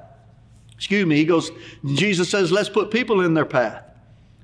Excuse 0.76 1.06
me. 1.06 1.16
He 1.16 1.24
goes, 1.24 1.50
Jesus 1.84 2.30
says, 2.30 2.52
let's 2.52 2.68
put 2.68 2.90
people 2.90 3.20
in 3.22 3.34
their 3.34 3.44
path 3.44 3.82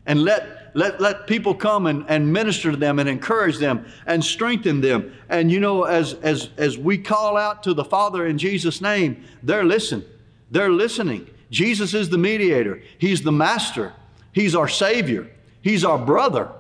and 0.06 0.22
let 0.22 0.59
let, 0.74 1.00
let 1.00 1.26
people 1.26 1.54
come 1.54 1.86
and, 1.86 2.04
and 2.08 2.32
minister 2.32 2.70
to 2.70 2.76
them 2.76 2.98
and 2.98 3.08
encourage 3.08 3.58
them 3.58 3.86
and 4.06 4.24
strengthen 4.24 4.80
them. 4.80 5.12
And 5.28 5.50
you 5.50 5.60
know, 5.60 5.84
as, 5.84 6.14
as, 6.14 6.50
as 6.56 6.78
we 6.78 6.98
call 6.98 7.36
out 7.36 7.62
to 7.64 7.74
the 7.74 7.84
Father 7.84 8.26
in 8.26 8.38
Jesus' 8.38 8.80
name, 8.80 9.24
they're 9.42 9.64
listening. 9.64 10.04
They're 10.50 10.70
listening. 10.70 11.28
Jesus 11.50 11.94
is 11.94 12.08
the 12.08 12.18
mediator, 12.18 12.82
He's 12.98 13.22
the 13.22 13.32
master, 13.32 13.92
He's 14.32 14.54
our 14.54 14.68
Savior, 14.68 15.28
He's 15.62 15.84
our 15.84 15.98
brother. 15.98 16.50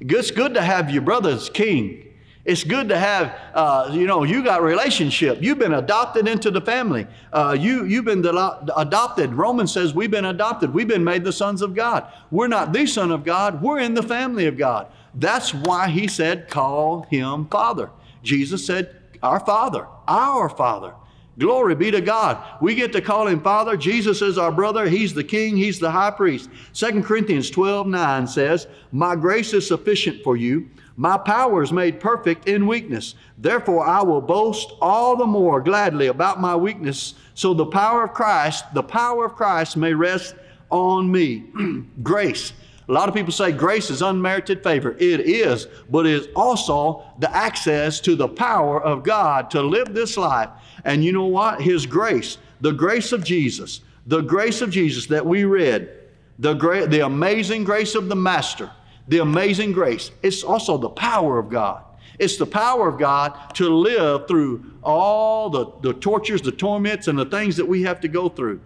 It's 0.00 0.30
good 0.30 0.54
to 0.54 0.62
have 0.62 0.90
your 0.90 1.02
brother 1.02 1.30
as 1.30 1.50
king. 1.50 2.09
It's 2.50 2.64
good 2.64 2.88
to 2.88 2.98
have, 2.98 3.38
uh, 3.54 3.90
you 3.92 4.08
know, 4.08 4.24
you 4.24 4.42
got 4.42 4.60
relationship. 4.60 5.38
You've 5.40 5.60
been 5.60 5.74
adopted 5.74 6.26
into 6.26 6.50
the 6.50 6.60
family. 6.60 7.06
Uh, 7.32 7.56
you, 7.56 7.84
you've 7.84 8.06
been 8.06 8.26
adopted. 8.26 9.32
Romans 9.32 9.72
says 9.72 9.94
we've 9.94 10.10
been 10.10 10.24
adopted. 10.24 10.74
We've 10.74 10.88
been 10.88 11.04
made 11.04 11.22
the 11.22 11.32
sons 11.32 11.62
of 11.62 11.76
God. 11.76 12.12
We're 12.32 12.48
not 12.48 12.72
the 12.72 12.86
son 12.86 13.12
of 13.12 13.22
God. 13.22 13.62
We're 13.62 13.78
in 13.78 13.94
the 13.94 14.02
family 14.02 14.46
of 14.46 14.58
God. 14.58 14.88
That's 15.14 15.54
why 15.54 15.90
he 15.90 16.08
said, 16.08 16.48
call 16.48 17.02
him 17.02 17.46
Father. 17.46 17.90
Jesus 18.24 18.66
said, 18.66 18.96
our 19.22 19.38
Father, 19.38 19.86
our 20.08 20.48
Father. 20.48 20.94
Glory 21.38 21.76
be 21.76 21.92
to 21.92 22.00
God. 22.00 22.44
We 22.60 22.74
get 22.74 22.92
to 22.94 23.00
call 23.00 23.28
him 23.28 23.40
Father. 23.42 23.76
Jesus 23.76 24.22
is 24.22 24.38
our 24.38 24.50
brother. 24.50 24.88
He's 24.88 25.14
the 25.14 25.22
King. 25.22 25.56
He's 25.56 25.78
the 25.78 25.92
high 25.92 26.10
priest. 26.10 26.50
2 26.74 27.00
Corinthians 27.04 27.48
12 27.48 27.86
9 27.86 28.26
says, 28.26 28.66
My 28.90 29.14
grace 29.14 29.52
is 29.54 29.68
sufficient 29.68 30.24
for 30.24 30.36
you 30.36 30.68
my 31.00 31.16
power 31.16 31.62
is 31.62 31.72
made 31.72 31.98
perfect 31.98 32.46
in 32.46 32.66
weakness. 32.66 33.14
Therefore, 33.38 33.86
I 33.86 34.02
will 34.02 34.20
boast 34.20 34.72
all 34.82 35.16
the 35.16 35.24
more 35.24 35.58
gladly 35.62 36.08
about 36.08 36.42
my 36.42 36.54
weakness, 36.54 37.14
so 37.32 37.54
the 37.54 37.64
power 37.64 38.04
of 38.04 38.12
Christ, 38.12 38.66
the 38.74 38.82
power 38.82 39.24
of 39.24 39.34
Christ 39.34 39.78
may 39.78 39.94
rest 39.94 40.34
on 40.68 41.10
me. 41.10 41.44
grace. 42.02 42.52
A 42.86 42.92
lot 42.92 43.08
of 43.08 43.14
people 43.14 43.32
say 43.32 43.50
grace 43.50 43.88
is 43.88 44.02
unmerited 44.02 44.62
favor. 44.62 44.94
It 44.98 45.20
is, 45.20 45.68
but 45.88 46.04
it 46.04 46.12
is 46.12 46.28
also 46.36 47.02
the 47.18 47.34
access 47.34 47.98
to 48.00 48.14
the 48.14 48.28
power 48.28 48.82
of 48.82 49.02
God 49.02 49.50
to 49.52 49.62
live 49.62 49.94
this 49.94 50.18
life. 50.18 50.50
And 50.84 51.02
you 51.02 51.12
know 51.12 51.24
what? 51.24 51.62
His 51.62 51.86
grace, 51.86 52.36
the 52.60 52.72
grace 52.72 53.12
of 53.12 53.24
Jesus, 53.24 53.80
the 54.06 54.20
grace 54.20 54.60
of 54.60 54.68
Jesus 54.68 55.06
that 55.06 55.24
we 55.24 55.44
read, 55.44 55.96
the, 56.38 56.52
great, 56.52 56.90
the 56.90 57.06
amazing 57.06 57.64
grace 57.64 57.94
of 57.94 58.10
the 58.10 58.16
Master 58.16 58.70
the 59.10 59.18
amazing 59.18 59.72
grace. 59.72 60.12
It's 60.22 60.44
also 60.44 60.78
the 60.78 60.88
power 60.88 61.40
of 61.40 61.50
God. 61.50 61.82
It's 62.20 62.36
the 62.36 62.46
power 62.46 62.88
of 62.88 62.96
God 62.96 63.36
to 63.54 63.68
live 63.68 64.28
through 64.28 64.64
all 64.84 65.50
the, 65.50 65.66
the 65.82 65.94
tortures, 65.94 66.42
the 66.42 66.52
torments, 66.52 67.08
and 67.08 67.18
the 67.18 67.24
things 67.24 67.56
that 67.56 67.66
we 67.66 67.82
have 67.82 68.00
to 68.02 68.08
go 68.08 68.28
through. 68.28 68.60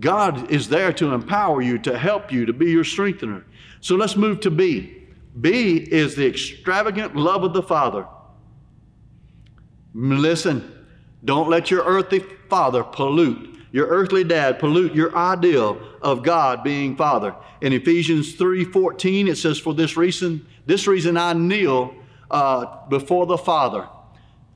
God 0.00 0.50
is 0.50 0.70
there 0.70 0.92
to 0.94 1.12
empower 1.12 1.60
you, 1.60 1.78
to 1.80 1.98
help 1.98 2.32
you, 2.32 2.46
to 2.46 2.52
be 2.54 2.70
your 2.70 2.84
strengthener. 2.84 3.44
So 3.82 3.94
let's 3.94 4.16
move 4.16 4.40
to 4.40 4.50
B. 4.50 5.06
B 5.38 5.76
is 5.76 6.14
the 6.14 6.26
extravagant 6.26 7.14
love 7.14 7.44
of 7.44 7.52
the 7.52 7.62
Father. 7.62 8.06
Listen, 9.92 10.86
don't 11.26 11.50
let 11.50 11.70
your 11.70 11.84
earthly 11.84 12.20
father 12.48 12.82
pollute, 12.84 13.57
your 13.72 13.86
earthly 13.88 14.24
dad 14.24 14.58
pollute 14.58 14.94
your 14.94 15.14
ideal 15.16 15.80
of 16.00 16.22
God 16.22 16.62
being 16.62 16.96
Father. 16.96 17.34
In 17.60 17.72
Ephesians 17.72 18.34
3:14, 18.36 19.28
it 19.28 19.36
says, 19.36 19.58
For 19.58 19.74
this 19.74 19.96
reason, 19.96 20.46
this 20.66 20.86
reason 20.86 21.16
I 21.16 21.32
kneel 21.32 21.94
uh, 22.30 22.86
before 22.88 23.26
the 23.26 23.38
Father. 23.38 23.88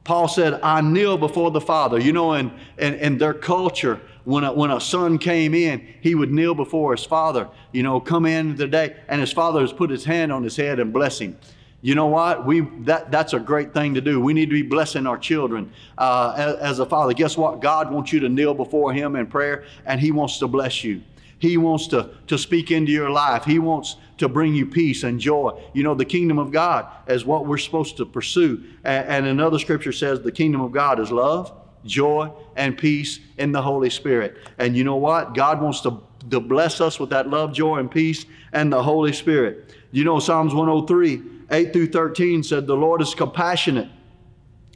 Paul 0.05 0.27
said, 0.27 0.61
I 0.63 0.81
kneel 0.81 1.17
before 1.17 1.51
the 1.53 1.61
Father. 1.61 1.99
You 1.99 2.13
know, 2.13 2.33
in, 2.33 2.53
in, 2.77 2.95
in 2.95 3.19
their 3.19 3.35
culture, 3.35 4.01
when 4.25 4.45
a, 4.45 4.53
when 4.53 4.71
a 4.71 4.81
son 4.81 5.19
came 5.19 5.55
in, 5.55 5.87
he 6.01 6.15
would 6.15 6.33
kneel 6.33 6.55
before 6.55 6.95
his 6.95 7.05
father, 7.05 7.49
you 7.73 7.83
know, 7.83 8.01
come 8.01 8.27
in 8.27 8.57
the 8.57 8.67
day, 8.67 8.97
and 9.09 9.21
his 9.21 9.33
father 9.33 9.61
has 9.61 9.73
put 9.73 9.91
his 9.91 10.05
hand 10.05 10.33
on 10.33 10.43
his 10.43 10.57
head 10.57 10.79
and 10.79 10.93
bless 10.93 11.21
him. 11.21 11.37
You 11.85 11.97
know 11.97 12.07
what? 12.07 12.47
We 12.47 12.61
that 12.85 13.11
that's 13.11 13.33
a 13.33 13.41
great 13.41 13.75
thing 13.75 13.95
to 13.95 14.01
do. 14.01 14.21
We 14.21 14.33
need 14.33 14.47
to 14.51 14.55
be 14.55 14.63
blessing 14.63 15.05
our 15.05 15.19
children 15.19 15.73
uh, 15.99 16.33
as, 16.37 16.55
as 16.57 16.79
a 16.79 16.87
father. 16.87 17.13
Guess 17.13 17.37
what? 17.37 17.61
God 17.61 17.91
wants 17.91 18.13
you 18.13 18.21
to 18.21 18.29
kneel 18.29 18.55
before 18.55 18.93
Him 18.93 19.17
in 19.17 19.27
prayer, 19.27 19.65
and 19.85 20.01
He 20.01 20.13
wants 20.13 20.39
to 20.39 20.47
bless 20.47 20.85
you. 20.85 21.03
He 21.43 21.57
wants 21.57 21.89
to, 21.89 22.11
to 22.29 22.39
speak 22.39 22.71
into 22.71 22.93
your 22.93 23.11
life. 23.11 23.45
He 23.45 23.59
wants 23.59 23.97
to 24.19 24.29
bring 24.29 24.55
you 24.55 24.65
peace 24.65 25.03
and 25.03 25.19
joy. 25.19 25.61
You 25.73 25.83
know, 25.83 25.93
the 25.93 26.05
kingdom 26.05 26.39
of 26.39 26.53
God 26.53 26.87
is 27.09 27.25
what 27.25 27.47
we're 27.47 27.59
supposed 27.59 27.97
to 27.97 28.07
pursue. 28.07 28.63
And, 28.85 29.09
and 29.09 29.27
another 29.27 29.59
scripture 29.59 29.91
says 29.91 30.21
the 30.21 30.31
kingdom 30.31 30.61
of 30.61 30.71
God 30.71 31.01
is 31.01 31.11
love, 31.11 31.53
joy, 31.85 32.31
and 32.55 32.79
peace 32.79 33.19
in 33.39 33.51
the 33.51 33.61
Holy 33.61 33.91
Spirit. 33.91 34.37
And 34.59 34.77
you 34.77 34.85
know 34.85 34.95
what? 34.95 35.35
God 35.35 35.61
wants 35.61 35.81
to, 35.81 36.01
to 36.31 36.39
bless 36.39 36.81
us 36.81 37.01
with 37.01 37.11
that 37.11 37.29
love, 37.29 37.53
joy, 37.53 37.79
and 37.79 37.91
peace 37.91 38.25
and 38.53 38.73
the 38.73 38.81
Holy 38.81 39.13
Spirit. 39.13 39.75
You 39.91 40.05
know, 40.05 40.21
Psalms 40.21 40.55
103, 40.55 41.32
8 41.53 41.73
through 41.73 41.89
13 41.89 42.43
said, 42.43 42.67
The 42.67 42.75
Lord 42.75 43.03
is 43.03 43.15
compassionate 43.15 43.89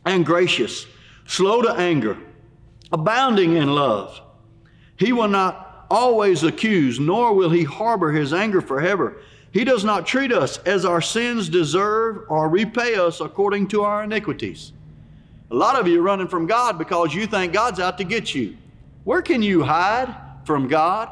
and 0.05 0.25
gracious, 0.25 0.87
slow 1.27 1.63
to 1.63 1.73
anger, 1.73 2.19
abounding 2.93 3.57
in 3.57 3.75
love. 3.75 4.21
He 4.99 5.13
will 5.13 5.29
not 5.29 5.87
always 5.91 6.43
accuse, 6.43 7.01
nor 7.01 7.35
will 7.35 7.51
he 7.51 7.65
harbor 7.65 8.13
his 8.13 8.33
anger 8.33 8.61
forever. 8.61 9.17
He 9.53 9.65
does 9.65 9.85
not 9.85 10.07
treat 10.07 10.33
us 10.33 10.59
as 10.59 10.85
our 10.85 11.01
sins 11.01 11.49
deserve 11.49 12.27
or 12.29 12.49
repay 12.49 12.97
us 12.97 13.21
according 13.21 13.69
to 13.69 13.83
our 13.83 14.05
iniquities. 14.05 14.73
A 15.51 15.55
lot 15.55 15.79
of 15.79 15.87
you 15.87 16.01
are 16.01 16.03
running 16.03 16.29
from 16.29 16.47
God 16.47 16.77
because 16.77 17.15
you 17.15 17.27
think 17.27 17.53
God's 17.53 17.81
out 17.81 17.99
to 17.99 18.05
get 18.05 18.35
you. 18.35 18.57
Where 19.05 19.23
can 19.23 19.43
you 19.43 19.63
hide 19.63 20.15
from 20.45 20.69
God? 20.69 21.09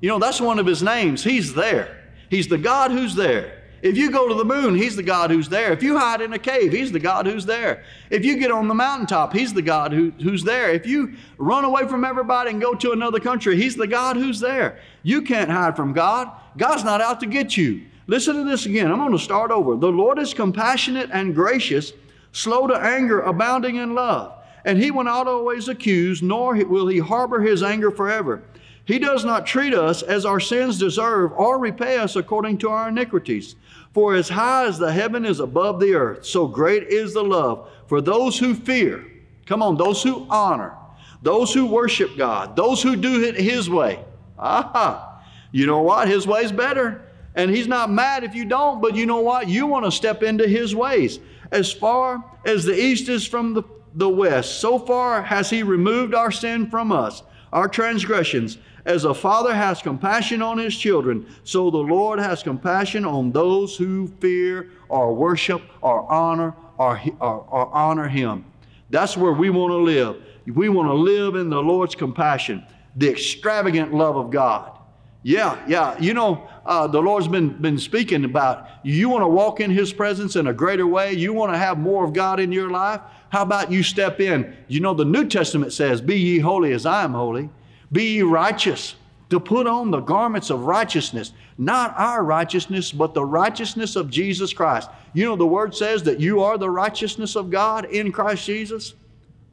You 0.00 0.08
know, 0.08 0.18
that's 0.18 0.40
one 0.40 0.58
of 0.58 0.66
his 0.66 0.82
names. 0.82 1.24
He's 1.24 1.52
there. 1.52 2.04
He's 2.30 2.48
the 2.48 2.58
God 2.58 2.92
who's 2.92 3.14
there. 3.14 3.64
If 3.82 3.96
you 3.96 4.10
go 4.10 4.28
to 4.28 4.34
the 4.34 4.44
moon, 4.44 4.74
He's 4.74 4.96
the 4.96 5.02
God 5.02 5.30
who's 5.30 5.48
there. 5.48 5.72
If 5.72 5.82
you 5.82 5.98
hide 5.98 6.20
in 6.20 6.32
a 6.32 6.38
cave, 6.38 6.72
He's 6.72 6.92
the 6.92 6.98
God 6.98 7.26
who's 7.26 7.44
there. 7.44 7.84
If 8.10 8.24
you 8.24 8.38
get 8.38 8.50
on 8.50 8.68
the 8.68 8.74
mountaintop, 8.74 9.32
He's 9.32 9.52
the 9.52 9.62
God 9.62 9.92
who, 9.92 10.12
who's 10.22 10.42
there. 10.42 10.70
If 10.70 10.86
you 10.86 11.14
run 11.38 11.64
away 11.64 11.86
from 11.86 12.04
everybody 12.04 12.50
and 12.50 12.60
go 12.60 12.74
to 12.74 12.92
another 12.92 13.20
country, 13.20 13.56
He's 13.56 13.76
the 13.76 13.86
God 13.86 14.16
who's 14.16 14.40
there. 14.40 14.78
You 15.02 15.22
can't 15.22 15.50
hide 15.50 15.76
from 15.76 15.92
God. 15.92 16.30
God's 16.56 16.84
not 16.84 17.00
out 17.00 17.20
to 17.20 17.26
get 17.26 17.56
you. 17.56 17.82
Listen 18.06 18.36
to 18.36 18.44
this 18.44 18.66
again. 18.66 18.90
I'm 18.90 18.98
going 18.98 19.12
to 19.12 19.18
start 19.18 19.50
over. 19.50 19.76
The 19.76 19.88
Lord 19.88 20.18
is 20.18 20.32
compassionate 20.32 21.10
and 21.12 21.34
gracious, 21.34 21.92
slow 22.32 22.66
to 22.66 22.74
anger, 22.74 23.20
abounding 23.20 23.76
in 23.76 23.94
love. 23.94 24.32
And 24.64 24.78
He 24.78 24.90
will 24.90 25.04
not 25.04 25.28
always 25.28 25.68
accuse, 25.68 26.22
nor 26.22 26.54
will 26.64 26.88
He 26.88 26.98
harbor 26.98 27.40
His 27.40 27.62
anger 27.62 27.90
forever. 27.90 28.42
He 28.86 29.00
does 29.00 29.24
not 29.24 29.46
treat 29.46 29.74
us 29.74 30.02
as 30.02 30.24
our 30.24 30.38
sins 30.38 30.78
deserve 30.78 31.32
or 31.32 31.58
repay 31.58 31.98
us 31.98 32.14
according 32.14 32.58
to 32.58 32.70
our 32.70 32.88
iniquities. 32.88 33.56
For 33.96 34.14
as 34.14 34.28
high 34.28 34.66
as 34.66 34.76
the 34.76 34.92
heaven 34.92 35.24
is 35.24 35.40
above 35.40 35.80
the 35.80 35.94
earth, 35.94 36.26
so 36.26 36.46
great 36.46 36.82
is 36.82 37.14
the 37.14 37.24
love 37.24 37.70
for 37.86 38.02
those 38.02 38.38
who 38.38 38.54
fear. 38.54 39.06
Come 39.46 39.62
on, 39.62 39.78
those 39.78 40.02
who 40.02 40.26
honor, 40.28 40.74
those 41.22 41.54
who 41.54 41.64
worship 41.64 42.14
God, 42.14 42.56
those 42.56 42.82
who 42.82 42.94
do 42.94 43.24
it 43.24 43.36
His 43.36 43.70
way. 43.70 44.04
Aha! 44.38 45.22
You 45.50 45.64
know 45.64 45.80
what? 45.80 46.08
His 46.08 46.26
way's 46.26 46.52
better. 46.52 47.10
And 47.34 47.50
He's 47.50 47.66
not 47.66 47.90
mad 47.90 48.22
if 48.22 48.34
you 48.34 48.44
don't, 48.44 48.82
but 48.82 48.94
you 48.94 49.06
know 49.06 49.20
what? 49.20 49.48
You 49.48 49.66
want 49.66 49.86
to 49.86 49.90
step 49.90 50.22
into 50.22 50.46
His 50.46 50.76
ways. 50.76 51.18
As 51.50 51.72
far 51.72 52.22
as 52.44 52.66
the 52.66 52.78
east 52.78 53.08
is 53.08 53.26
from 53.26 53.54
the, 53.54 53.62
the 53.94 54.10
west, 54.10 54.60
so 54.60 54.78
far 54.78 55.22
has 55.22 55.48
He 55.48 55.62
removed 55.62 56.14
our 56.14 56.30
sin 56.30 56.68
from 56.68 56.92
us, 56.92 57.22
our 57.50 57.66
transgressions. 57.66 58.58
As 58.86 59.04
a 59.04 59.12
father 59.12 59.52
has 59.52 59.82
compassion 59.82 60.40
on 60.40 60.58
his 60.58 60.76
children, 60.76 61.26
so 61.42 61.70
the 61.70 61.76
Lord 61.76 62.20
has 62.20 62.44
compassion 62.44 63.04
on 63.04 63.32
those 63.32 63.76
who 63.76 64.06
fear 64.20 64.70
or 64.88 65.12
worship 65.12 65.60
or 65.82 66.10
honor 66.10 66.54
or, 66.78 67.00
or, 67.20 67.46
or 67.50 67.74
honor 67.74 68.06
him. 68.06 68.44
That's 68.88 69.16
where 69.16 69.32
we 69.32 69.50
want 69.50 69.72
to 69.72 69.76
live. 69.76 70.22
We 70.46 70.68
want 70.68 70.88
to 70.88 70.94
live 70.94 71.34
in 71.34 71.50
the 71.50 71.60
Lord's 71.60 71.96
compassion, 71.96 72.64
the 72.94 73.10
extravagant 73.10 73.92
love 73.92 74.16
of 74.16 74.30
God. 74.30 74.78
Yeah, 75.24 75.58
yeah. 75.66 75.98
You 75.98 76.14
know, 76.14 76.48
uh, 76.64 76.86
the 76.86 77.02
Lord's 77.02 77.26
been, 77.26 77.60
been 77.60 77.78
speaking 77.78 78.24
about 78.24 78.68
you 78.84 79.08
want 79.08 79.22
to 79.22 79.28
walk 79.28 79.58
in 79.58 79.72
His 79.72 79.92
presence 79.92 80.36
in 80.36 80.46
a 80.46 80.52
greater 80.52 80.86
way. 80.86 81.12
You 81.12 81.32
want 81.32 81.52
to 81.52 81.58
have 81.58 81.76
more 81.78 82.04
of 82.04 82.12
God 82.12 82.38
in 82.38 82.52
your 82.52 82.70
life. 82.70 83.00
How 83.30 83.42
about 83.42 83.72
you 83.72 83.82
step 83.82 84.20
in? 84.20 84.54
You 84.68 84.78
know, 84.78 84.94
the 84.94 85.04
New 85.04 85.26
Testament 85.26 85.72
says, 85.72 86.00
Be 86.00 86.16
ye 86.16 86.38
holy 86.38 86.72
as 86.72 86.86
I 86.86 87.02
am 87.02 87.12
holy. 87.14 87.50
Be 87.92 88.16
ye 88.16 88.22
righteous, 88.22 88.94
to 89.30 89.40
put 89.40 89.66
on 89.66 89.90
the 89.90 90.00
garments 90.00 90.50
of 90.50 90.66
righteousness, 90.66 91.32
not 91.58 91.94
our 91.96 92.22
righteousness, 92.22 92.92
but 92.92 93.14
the 93.14 93.24
righteousness 93.24 93.96
of 93.96 94.10
Jesus 94.10 94.52
Christ. 94.52 94.88
You 95.14 95.24
know, 95.26 95.36
the 95.36 95.46
word 95.46 95.74
says 95.74 96.02
that 96.04 96.20
you 96.20 96.42
are 96.42 96.58
the 96.58 96.70
righteousness 96.70 97.36
of 97.36 97.50
God 97.50 97.86
in 97.86 98.12
Christ 98.12 98.46
Jesus. 98.46 98.94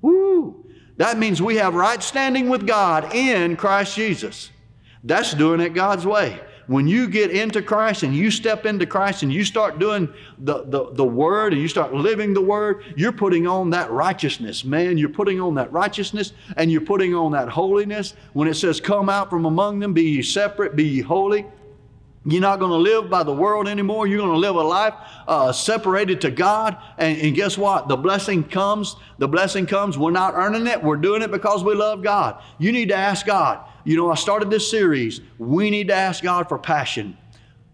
Woo! 0.02 0.66
That 0.98 1.18
means 1.18 1.42
we 1.42 1.56
have 1.56 1.74
right 1.74 2.04
standing 2.04 2.50
with 2.50 2.68
God 2.68 3.14
in 3.16 3.56
Christ 3.56 3.96
Jesus. 3.96 4.52
That's 5.04 5.34
doing 5.34 5.60
it 5.60 5.74
God's 5.74 6.06
way 6.06 6.40
when 6.68 6.88
you 6.88 7.08
get 7.08 7.32
into 7.32 7.62
Christ 7.62 8.04
and 8.04 8.16
you 8.16 8.32
step 8.32 8.66
into 8.66 8.86
Christ 8.86 9.24
and 9.24 9.34
you 9.34 9.44
start 9.44 9.80
doing 9.80 10.08
the, 10.38 10.64
the, 10.64 10.92
the 10.94 11.04
Word 11.04 11.54
and 11.54 11.62
you 11.62 11.68
start 11.68 11.94
living 11.94 12.34
the 12.34 12.42
Word, 12.42 12.84
you're 12.96 13.12
putting 13.12 13.48
on 13.48 13.72
that 13.72 13.92
righteousness, 13.92 14.64
man. 14.64 14.98
You're 14.98 15.10
putting 15.10 15.42
on 15.42 15.56
that 15.56 15.72
righteousness 15.72 16.34
and 16.56 16.72
you're 16.72 16.82
putting 16.82 17.14
on 17.14 17.34
that 17.34 17.50
holiness. 17.50 18.16
When 18.34 18.48
it 18.48 18.56
says, 18.56 18.80
Come 18.80 19.10
out 19.10 19.30
from 19.30 19.46
among 19.46 19.80
them, 19.80 19.94
be 19.94 20.04
ye 20.04 20.22
separate, 20.22 20.76
be 20.76 20.86
ye 20.86 21.02
holy. 21.02 21.46
You're 22.26 22.42
not 22.42 22.60
going 22.60 22.72
to 22.72 22.78
live 22.78 23.10
by 23.10 23.24
the 23.24 23.34
world 23.34 23.68
anymore. 23.68 24.08
You're 24.08 24.20
going 24.20 24.32
to 24.32 24.38
live 24.38 24.56
a 24.56 24.62
life 24.62 24.94
uh, 25.28 25.52
separated 25.52 26.22
to 26.22 26.32
God. 26.32 26.78
And, 26.98 27.20
and, 27.20 27.36
guess 27.36 27.58
what? 27.58 27.90
The 27.90 27.98
blessing 27.98 28.46
comes. 28.46 28.96
The 29.18 29.28
blessing 29.28 29.66
comes. 29.66 29.98
We're 29.98 30.12
not 30.12 30.34
earning 30.34 30.66
it. 30.68 30.82
We're 30.82 30.96
doing 30.96 31.22
it 31.22 31.32
because 31.32 31.66
we 31.66 31.76
love 31.76 32.02
God. 32.02 32.42
You 32.60 32.72
need 32.72 32.90
to 32.90 32.96
ask 32.96 33.26
God. 33.26 33.68
You 33.84 33.98
know, 33.98 34.12
I 34.12 34.16
started 34.16 34.50
this 34.50 34.70
series. 34.70 35.22
We 35.38 35.70
need 35.70 35.88
to 35.90 35.94
ask 35.94 36.24
God 36.24 36.48
for 36.48 36.58
passion. 36.58 37.18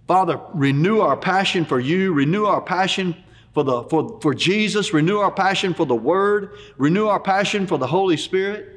Father, 0.07 0.39
renew 0.53 1.01
our 1.01 1.17
passion 1.17 1.65
for 1.65 1.79
you. 1.79 2.13
Renew 2.13 2.45
our 2.45 2.61
passion 2.61 3.15
for, 3.53 3.63
the, 3.63 3.83
for, 3.83 4.19
for 4.21 4.33
Jesus. 4.33 4.93
Renew 4.93 5.19
our 5.19 5.31
passion 5.31 5.73
for 5.73 5.85
the 5.85 5.95
Word. 5.95 6.57
Renew 6.77 7.07
our 7.07 7.19
passion 7.19 7.67
for 7.67 7.77
the 7.77 7.87
Holy 7.87 8.17
Spirit. 8.17 8.75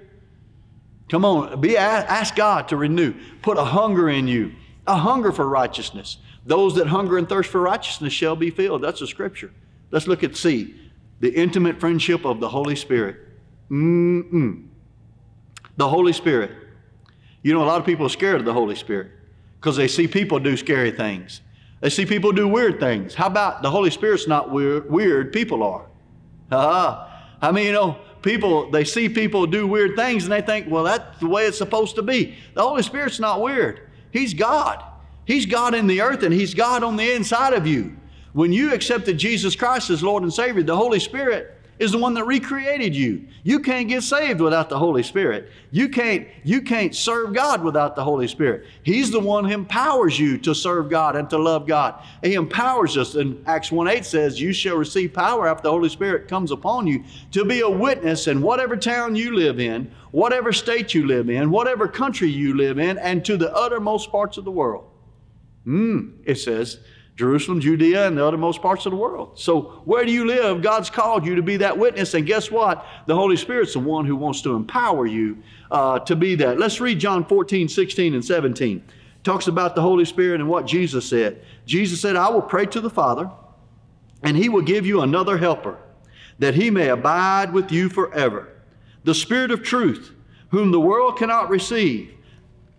Come 1.09 1.25
on, 1.25 1.61
be 1.61 1.77
ask 1.77 2.35
God 2.37 2.69
to 2.69 2.77
renew. 2.77 3.15
Put 3.43 3.59
a 3.59 3.65
hunger 3.65 4.09
in 4.09 4.29
you 4.29 4.53
a 4.87 4.97
hunger 4.97 5.33
for 5.33 5.49
righteousness. 5.49 6.19
Those 6.45 6.75
that 6.75 6.89
hunger 6.89 7.19
and 7.19 7.29
thirst 7.29 7.51
for 7.51 7.61
righteousness 7.61 8.13
shall 8.13 8.37
be 8.37 8.51
filled. 8.51 8.83
That's 8.83 9.01
a 9.01 9.07
scripture. 9.07 9.53
Let's 9.91 10.07
look 10.07 10.25
at 10.25 10.37
C, 10.37 10.75
the 11.21 11.33
intimate 11.33 11.79
friendship 11.79 12.25
of 12.25 12.41
the 12.41 12.49
Holy 12.49 12.75
Spirit. 12.75 13.17
Mm-mm. 13.71 14.67
The 15.77 15.89
Holy 15.89 16.13
Spirit. 16.13 16.51
You 17.43 17.53
know, 17.53 17.63
a 17.63 17.67
lot 17.67 17.81
of 17.81 17.87
people 17.87 18.07
are 18.07 18.11
scared 18.11 18.37
of 18.37 18.45
the 18.45 18.53
Holy 18.53 18.75
Spirit 18.75 19.11
because 19.61 19.77
they 19.77 19.89
see 19.89 20.07
people 20.07 20.39
do 20.39 20.57
scary 20.57 20.91
things. 20.91 21.41
They 21.81 21.91
see 21.91 22.07
people 22.07 22.33
do 22.33 22.47
weird 22.47 22.79
things. 22.79 23.15
How 23.15 23.27
about 23.27 23.63
the 23.63 23.71
Holy 23.71 23.91
Spirit's 23.91 24.29
not 24.29 24.51
weird, 24.51 24.91
weird 24.91 25.33
people 25.33 25.63
are? 25.63 25.87
Uh-huh. 26.51 27.09
I 27.41 27.51
mean, 27.51 27.67
you 27.67 27.73
know, 27.73 27.99
people, 28.23 28.71
they 28.71 28.85
see 28.85 29.09
people 29.09 29.47
do 29.47 29.67
weird 29.67 29.97
things 29.97 30.25
and 30.25 30.33
they 30.33 30.43
think, 30.43 30.71
well, 30.71 30.85
that's 30.85 31.19
the 31.19 31.27
way 31.27 31.47
it's 31.47 31.59
supposed 31.59 31.97
to 31.97 32.03
be. 32.03 32.37
The 32.55 32.63
Holy 32.63 32.83
Spirit's 32.83 33.19
not 33.19 33.41
weird. 33.41 33.89
He's 34.13 34.33
God. 34.33 34.85
He's 35.25 35.47
God 35.47 35.75
in 35.75 35.87
the 35.87 36.01
earth 36.01 36.23
and 36.23 36.33
He's 36.33 36.55
God 36.55 36.85
on 36.85 36.97
the 36.97 37.13
inside 37.13 37.53
of 37.53 37.67
you. 37.67 37.97
When 38.33 38.53
you 38.53 38.73
accepted 38.73 39.19
Jesus 39.19 39.57
Christ 39.57 39.91
as 39.91 40.03
Lord 40.03 40.23
and 40.23 40.33
Savior, 40.33 40.63
the 40.63 40.77
Holy 40.77 41.01
Spirit 41.01 41.59
is 41.79 41.93
the 41.93 41.99
one 41.99 42.15
that 42.15 42.25
recreated 42.25 42.95
you. 42.95 43.27
You 43.43 43.61
can't 43.61 43.89
get 43.89 44.03
saved 44.03 44.41
without 44.41 44.69
the 44.69 44.79
Holy 44.79 45.03
Spirit. 45.03 45.51
You 45.71 45.89
can't, 45.89 46.29
you 46.45 46.63
can't 46.63 46.95
serve 46.95 47.35
God 47.35 47.65
without 47.65 47.97
the 47.97 48.05
Holy 48.05 48.29
Spirit. 48.29 48.67
He's 48.83 49.11
the 49.11 49.19
one 49.19 49.45
who 49.45 49.53
empowers 49.53 50.19
you 50.19 50.39
to 50.39 50.55
serve 50.55 50.91
God 50.91 51.17
and 51.17 51.29
to 51.31 51.39
love 51.39 51.67
God. 51.67 52.03
He 52.23 52.35
empowers 52.35 52.97
us. 52.97 53.15
And 53.15 53.43
Acts 53.49 53.73
1 53.73 53.89
8 53.89 54.05
says, 54.05 54.41
You 54.41 54.53
shall 54.53 54.77
receive 54.77 55.13
power 55.13 55.49
after 55.49 55.65
the 55.65 55.71
Holy 55.71 55.89
Spirit 55.89 56.29
comes 56.29 56.51
upon 56.51 56.87
you 56.87 57.05
to 57.33 57.45
be 57.45 57.61
a 57.61 57.71
witness 57.71 58.27
in 58.29 58.43
whatever 58.43 58.77
town 58.77 59.17
you 59.17 59.35
live 59.35 59.59
in, 59.59 59.91
whatever 60.11 60.53
state 60.53 60.95
you 60.95 61.07
live 61.07 61.31
in, 61.31 61.51
whatever 61.51 61.89
country 61.89 62.29
you 62.29 62.57
live 62.57 62.79
in, 62.79 62.99
and 62.99 63.25
to 63.25 63.37
the 63.37 63.53
uttermost 63.55 64.11
parts 64.13 64.37
of 64.37 64.45
the 64.45 64.51
world. 64.51 64.85
Mm, 65.67 66.15
it 66.25 66.37
says, 66.37 66.81
Jerusalem, 67.23 67.61
Judea, 67.61 68.09
and 68.09 68.19
the 68.19 68.27
uttermost 68.27 68.61
parts 68.61 68.85
of 68.85 68.91
the 68.91 68.97
world. 68.97 69.39
So, 69.39 69.81
where 69.85 70.05
do 70.05 70.11
you 70.11 70.27
live? 70.27 70.61
God's 70.61 70.91
called 70.91 71.25
you 71.25 71.37
to 71.37 71.43
be 71.43 71.57
that 71.59 71.79
witness. 71.79 72.15
And 72.15 72.27
guess 72.27 72.51
what? 72.51 72.85
The 73.07 73.15
Holy 73.15 73.37
Spirit's 73.37 73.75
the 73.75 73.79
one 73.79 74.05
who 74.05 74.17
wants 74.17 74.43
to 74.43 74.57
empower 74.57 75.07
you 75.07 75.41
uh, 75.71 76.01
to 76.01 76.17
be 76.17 76.35
that. 76.35 76.59
Let's 76.59 76.81
read 76.81 76.99
John 76.99 77.25
14, 77.25 77.69
16, 77.69 78.15
and 78.15 78.25
17. 78.25 78.83
Talks 79.23 79.47
about 79.47 79.77
the 79.77 79.83
Holy 79.83 80.05
Spirit 80.05 80.41
and 80.41 80.51
what 80.51 80.67
Jesus 80.67 81.09
said. 81.09 81.45
Jesus 81.65 82.01
said, 82.01 82.17
I 82.17 82.29
will 82.29 82.43
pray 82.43 82.67
to 82.67 82.81
the 82.81 82.91
Father, 82.91 83.31
and 84.25 84.37
he 84.37 84.49
will 84.49 84.63
give 84.63 84.85
you 84.85 85.03
another 85.03 85.39
helper, 85.39 85.79
that 86.41 86.57
he 86.57 86.71
may 86.71 86.89
abide 86.89 87.53
with 87.53 87.71
you 87.71 87.89
forever. 87.89 88.49
The 89.05 89.15
Spirit 89.15 89.53
of 89.53 89.63
truth, 89.63 90.11
whom 90.51 90.73
the 90.73 90.81
world 90.81 91.19
cannot 91.19 91.51
receive, 91.51 92.15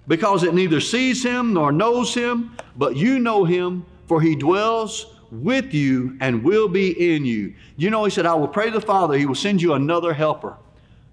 because 0.05 0.43
it 0.43 0.53
neither 0.53 0.81
sees 0.81 1.23
him 1.23 1.53
nor 1.53 1.71
knows 1.71 2.13
him, 2.13 2.57
but 2.75 2.97
you 2.97 3.19
know 3.19 3.45
him 3.45 3.85
for 4.13 4.21
he 4.21 4.35
dwells 4.35 5.07
with 5.31 5.73
you 5.73 6.15
and 6.21 6.43
will 6.43 6.67
be 6.67 7.15
in 7.15 7.25
you. 7.25 7.55
You 7.77 7.89
know, 7.89 8.03
he 8.03 8.11
said, 8.11 8.27
I 8.27 8.35
will 8.35 8.47
pray 8.47 8.65
to 8.65 8.71
the 8.71 8.79
Father, 8.79 9.17
he 9.17 9.25
will 9.25 9.33
send 9.33 9.59
you 9.59 9.73
another 9.73 10.13
helper. 10.13 10.55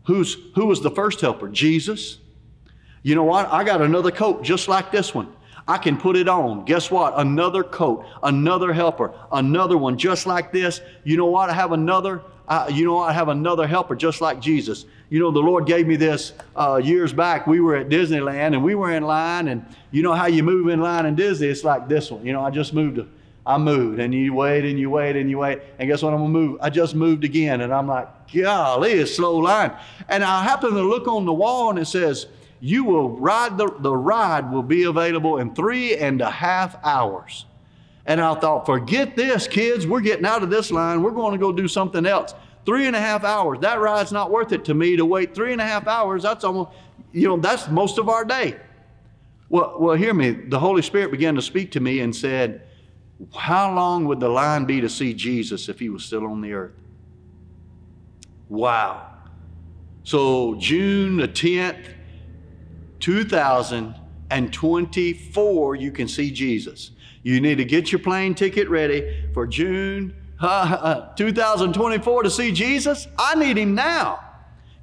Who's, 0.04 0.36
who 0.54 0.66
was 0.66 0.82
the 0.82 0.90
first 0.90 1.18
helper? 1.22 1.48
Jesus. 1.48 2.18
You 3.02 3.14
know 3.14 3.24
what? 3.24 3.50
I 3.50 3.64
got 3.64 3.80
another 3.80 4.10
coat 4.10 4.42
just 4.42 4.68
like 4.68 4.92
this 4.92 5.14
one. 5.14 5.32
I 5.66 5.78
can 5.78 5.96
put 5.96 6.14
it 6.14 6.28
on. 6.28 6.66
Guess 6.66 6.90
what? 6.90 7.14
Another 7.16 7.64
coat, 7.64 8.04
another 8.22 8.70
helper, 8.70 9.14
another 9.32 9.78
one 9.78 9.96
just 9.96 10.26
like 10.26 10.52
this. 10.52 10.82
You 11.02 11.16
know 11.16 11.24
what? 11.24 11.48
I 11.48 11.54
have 11.54 11.72
another. 11.72 12.20
Uh, 12.46 12.68
you 12.70 12.84
know, 12.84 12.98
I 12.98 13.14
have 13.14 13.28
another 13.28 13.66
helper 13.66 13.96
just 13.96 14.20
like 14.20 14.40
Jesus. 14.40 14.84
You 15.10 15.18
know, 15.18 15.32
the 15.32 15.40
Lord 15.40 15.66
gave 15.66 15.88
me 15.88 15.96
this 15.96 16.32
uh, 16.54 16.80
years 16.82 17.12
back. 17.12 17.48
We 17.48 17.60
were 17.60 17.74
at 17.74 17.88
Disneyland 17.88 18.54
and 18.54 18.62
we 18.62 18.76
were 18.76 18.92
in 18.92 19.02
line, 19.02 19.48
and 19.48 19.66
you 19.90 20.04
know 20.04 20.12
how 20.12 20.26
you 20.26 20.44
move 20.44 20.68
in 20.68 20.80
line 20.80 21.04
in 21.04 21.16
Disney? 21.16 21.48
It's 21.48 21.64
like 21.64 21.88
this 21.88 22.12
one. 22.12 22.24
You 22.24 22.32
know, 22.32 22.42
I 22.42 22.50
just 22.50 22.72
moved. 22.72 23.00
I 23.44 23.58
moved, 23.58 23.98
and 23.98 24.14
you 24.14 24.32
wait 24.32 24.64
and 24.64 24.78
you 24.78 24.88
wait 24.88 25.16
and 25.16 25.28
you 25.28 25.38
wait, 25.38 25.60
and 25.80 25.88
guess 25.88 26.02
what? 26.02 26.12
I'm 26.12 26.20
gonna 26.20 26.28
move. 26.28 26.58
I 26.60 26.70
just 26.70 26.94
moved 26.94 27.24
again, 27.24 27.62
and 27.62 27.74
I'm 27.74 27.88
like, 27.88 28.08
golly, 28.32 28.92
it's 28.92 29.16
slow 29.16 29.36
line. 29.38 29.72
And 30.08 30.22
I 30.22 30.44
happen 30.44 30.70
to 30.74 30.82
look 30.82 31.08
on 31.08 31.26
the 31.26 31.32
wall, 31.32 31.70
and 31.70 31.78
it 31.78 31.86
says, 31.86 32.26
"You 32.60 32.84
will 32.84 33.10
ride 33.10 33.58
the 33.58 33.68
the 33.80 33.96
ride 33.96 34.52
will 34.52 34.62
be 34.62 34.84
available 34.84 35.38
in 35.38 35.54
three 35.56 35.96
and 35.96 36.20
a 36.20 36.30
half 36.30 36.76
hours." 36.84 37.46
And 38.06 38.20
I 38.20 38.34
thought, 38.34 38.66
forget 38.66 39.14
this, 39.16 39.46
kids. 39.46 39.86
We're 39.86 40.00
getting 40.00 40.24
out 40.24 40.42
of 40.42 40.50
this 40.50 40.70
line. 40.70 41.02
We're 41.02 41.10
going 41.10 41.32
to 41.32 41.38
go 41.38 41.52
do 41.52 41.68
something 41.68 42.06
else. 42.06 42.34
Three 42.66 42.86
and 42.86 42.94
a 42.94 43.00
half 43.00 43.24
hours. 43.24 43.60
That 43.60 43.80
ride's 43.80 44.12
not 44.12 44.30
worth 44.30 44.52
it 44.52 44.64
to 44.66 44.74
me 44.74 44.96
to 44.96 45.04
wait 45.04 45.34
three 45.34 45.52
and 45.52 45.60
a 45.60 45.64
half 45.64 45.86
hours. 45.86 46.22
That's 46.22 46.44
almost, 46.44 46.70
you 47.12 47.26
know, 47.26 47.36
that's 47.36 47.68
most 47.68 47.98
of 47.98 48.08
our 48.08 48.24
day. 48.24 48.56
Well, 49.48 49.76
well, 49.78 49.96
hear 49.96 50.14
me. 50.14 50.30
The 50.30 50.58
Holy 50.58 50.82
Spirit 50.82 51.10
began 51.10 51.34
to 51.34 51.42
speak 51.42 51.72
to 51.72 51.80
me 51.80 52.00
and 52.00 52.14
said, 52.14 52.62
How 53.36 53.74
long 53.74 54.04
would 54.06 54.20
the 54.20 54.28
line 54.28 54.64
be 54.64 54.80
to 54.80 54.88
see 54.88 55.14
Jesus 55.14 55.68
if 55.68 55.80
he 55.80 55.88
was 55.88 56.04
still 56.04 56.26
on 56.26 56.40
the 56.40 56.52
earth? 56.52 56.74
Wow. 58.48 59.06
So, 60.04 60.54
June 60.56 61.16
the 61.16 61.28
10th, 61.28 61.86
2024, 63.00 65.76
you 65.76 65.92
can 65.92 66.08
see 66.08 66.30
Jesus. 66.30 66.92
You 67.22 67.40
need 67.40 67.56
to 67.56 67.64
get 67.64 67.92
your 67.92 67.98
plane 67.98 68.34
ticket 68.34 68.70
ready 68.70 69.26
for 69.34 69.46
June 69.46 70.14
uh, 70.40 71.14
2024 71.14 72.22
to 72.22 72.30
see 72.30 72.52
Jesus. 72.52 73.08
I 73.18 73.34
need 73.34 73.58
him 73.58 73.74
now. 73.74 74.20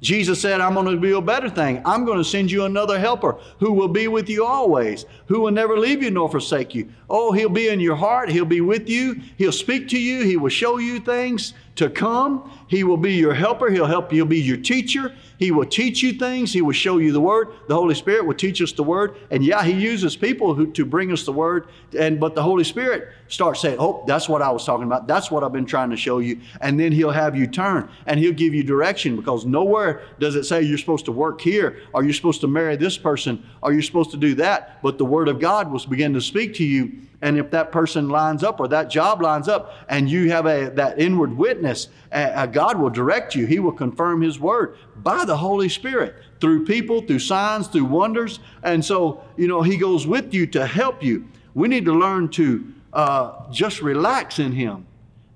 Jesus 0.00 0.40
said, 0.40 0.60
I'm 0.60 0.74
going 0.74 0.86
to 0.86 0.96
do 0.96 1.18
a 1.18 1.22
better 1.22 1.50
thing. 1.50 1.82
I'm 1.84 2.04
going 2.04 2.18
to 2.18 2.24
send 2.24 2.50
you 2.50 2.64
another 2.64 2.98
helper 2.98 3.36
who 3.58 3.72
will 3.72 3.88
be 3.88 4.06
with 4.06 4.28
you 4.28 4.44
always, 4.44 5.04
who 5.26 5.40
will 5.40 5.50
never 5.50 5.76
leave 5.76 6.02
you 6.02 6.10
nor 6.10 6.30
forsake 6.30 6.74
you. 6.74 6.88
Oh, 7.10 7.32
he'll 7.32 7.48
be 7.48 7.68
in 7.68 7.80
your 7.80 7.96
heart. 7.96 8.28
He'll 8.28 8.44
be 8.44 8.60
with 8.60 8.88
you. 8.88 9.20
He'll 9.36 9.50
speak 9.50 9.88
to 9.88 9.98
you. 9.98 10.22
He 10.22 10.36
will 10.36 10.50
show 10.50 10.78
you 10.78 11.00
things 11.00 11.52
to 11.76 11.90
come. 11.90 12.48
He 12.68 12.84
will 12.84 12.98
be 12.98 13.14
your 13.14 13.34
helper. 13.34 13.70
He'll 13.70 13.86
help 13.86 14.12
you. 14.12 14.18
He'll 14.18 14.26
be 14.26 14.40
your 14.40 14.58
teacher. 14.58 15.14
He 15.38 15.50
will 15.50 15.64
teach 15.64 16.02
you 16.02 16.12
things. 16.12 16.52
He 16.52 16.60
will 16.60 16.72
show 16.72 16.98
you 16.98 17.12
the 17.12 17.20
Word. 17.20 17.48
The 17.66 17.74
Holy 17.74 17.94
Spirit 17.94 18.26
will 18.26 18.34
teach 18.34 18.60
us 18.60 18.72
the 18.72 18.82
Word. 18.82 19.16
And 19.30 19.44
yeah, 19.44 19.64
He 19.64 19.72
uses 19.72 20.16
people 20.16 20.54
who, 20.54 20.70
to 20.72 20.84
bring 20.84 21.10
us 21.10 21.24
the 21.24 21.32
Word. 21.32 21.68
And 21.98 22.20
but 22.20 22.34
the 22.34 22.42
Holy 22.42 22.64
Spirit 22.64 23.08
starts 23.28 23.60
saying, 23.60 23.76
"Oh, 23.78 24.04
that's 24.06 24.28
what 24.28 24.42
I 24.42 24.50
was 24.50 24.64
talking 24.66 24.84
about. 24.84 25.06
That's 25.06 25.30
what 25.30 25.42
I've 25.42 25.52
been 25.52 25.66
trying 25.66 25.90
to 25.90 25.96
show 25.96 26.18
you." 26.18 26.40
And 26.60 26.78
then 26.78 26.92
He'll 26.92 27.10
have 27.10 27.34
you 27.34 27.46
turn 27.46 27.88
and 28.06 28.20
He'll 28.20 28.32
give 28.32 28.52
you 28.52 28.62
direction 28.62 29.16
because 29.16 29.46
nowhere 29.46 30.02
does 30.18 30.36
it 30.36 30.44
say 30.44 30.62
you're 30.62 30.78
supposed 30.78 31.06
to 31.06 31.12
work 31.12 31.40
here, 31.40 31.78
or 31.94 32.04
you're 32.04 32.12
supposed 32.12 32.42
to 32.42 32.48
marry 32.48 32.76
this 32.76 32.98
person, 32.98 33.42
or 33.62 33.72
you're 33.72 33.82
supposed 33.82 34.10
to 34.10 34.18
do 34.18 34.34
that. 34.34 34.82
But 34.82 34.98
the 34.98 35.06
Word 35.06 35.28
of 35.28 35.40
God 35.40 35.72
will 35.72 35.78
begin 35.88 36.12
to 36.14 36.20
speak 36.20 36.54
to 36.54 36.64
you 36.64 36.92
and 37.20 37.36
if 37.36 37.50
that 37.50 37.72
person 37.72 38.08
lines 38.08 38.44
up 38.44 38.60
or 38.60 38.68
that 38.68 38.90
job 38.90 39.20
lines 39.20 39.48
up 39.48 39.74
and 39.88 40.08
you 40.08 40.30
have 40.30 40.46
a, 40.46 40.70
that 40.70 41.00
inward 41.00 41.36
witness, 41.36 41.88
uh, 42.12 42.46
God 42.58 42.80
will 42.80 42.90
direct 42.90 43.36
you. 43.36 43.46
He 43.46 43.60
will 43.60 43.70
confirm 43.70 44.20
His 44.20 44.40
word 44.40 44.76
by 44.96 45.24
the 45.24 45.36
Holy 45.36 45.68
Spirit 45.68 46.16
through 46.40 46.66
people, 46.66 47.02
through 47.02 47.20
signs, 47.20 47.68
through 47.68 47.84
wonders. 47.84 48.40
And 48.64 48.84
so, 48.84 49.22
you 49.36 49.46
know, 49.46 49.62
He 49.62 49.76
goes 49.76 50.08
with 50.08 50.34
you 50.34 50.44
to 50.48 50.66
help 50.66 51.00
you. 51.00 51.28
We 51.54 51.68
need 51.68 51.84
to 51.84 51.92
learn 51.92 52.30
to 52.30 52.74
uh, 52.92 53.48
just 53.52 53.80
relax 53.80 54.40
in 54.40 54.50
Him 54.50 54.88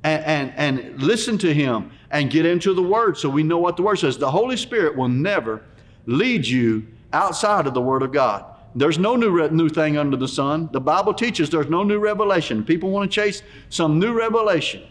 and, 0.03 0.25
and, 0.25 0.53
and 0.57 1.01
listen 1.01 1.39
to 1.39 1.55
Him 1.55 1.93
and 2.11 2.29
get 2.29 2.45
into 2.45 2.75
the 2.75 2.83
Word 2.83 3.17
so 3.17 3.29
we 3.29 3.45
know 3.45 3.59
what 3.59 3.77
the 3.77 3.85
Word 3.85 4.01
says. 4.01 4.19
The 4.19 4.29
Holy 4.29 4.57
Spirit 4.57 4.97
will 4.97 5.09
never 5.09 5.63
lead 6.07 6.45
you 6.45 6.89
outside 7.13 7.69
of 7.69 7.75
the 7.75 7.81
Word 7.81 8.03
of 8.03 8.11
God. 8.11 8.47
There's 8.75 8.99
no 8.99 9.15
new, 9.15 9.31
re- 9.31 9.49
new 9.51 9.69
thing 9.69 9.97
under 9.97 10.17
the 10.17 10.27
sun. 10.27 10.71
The 10.73 10.81
Bible 10.81 11.15
teaches 11.15 11.51
there's 11.51 11.71
no 11.71 11.85
new 11.85 12.01
revelation. 12.01 12.65
People 12.65 12.91
want 12.91 13.09
to 13.09 13.15
chase 13.15 13.45
some 13.69 14.01
new 14.01 14.13
revelation. 14.13 14.83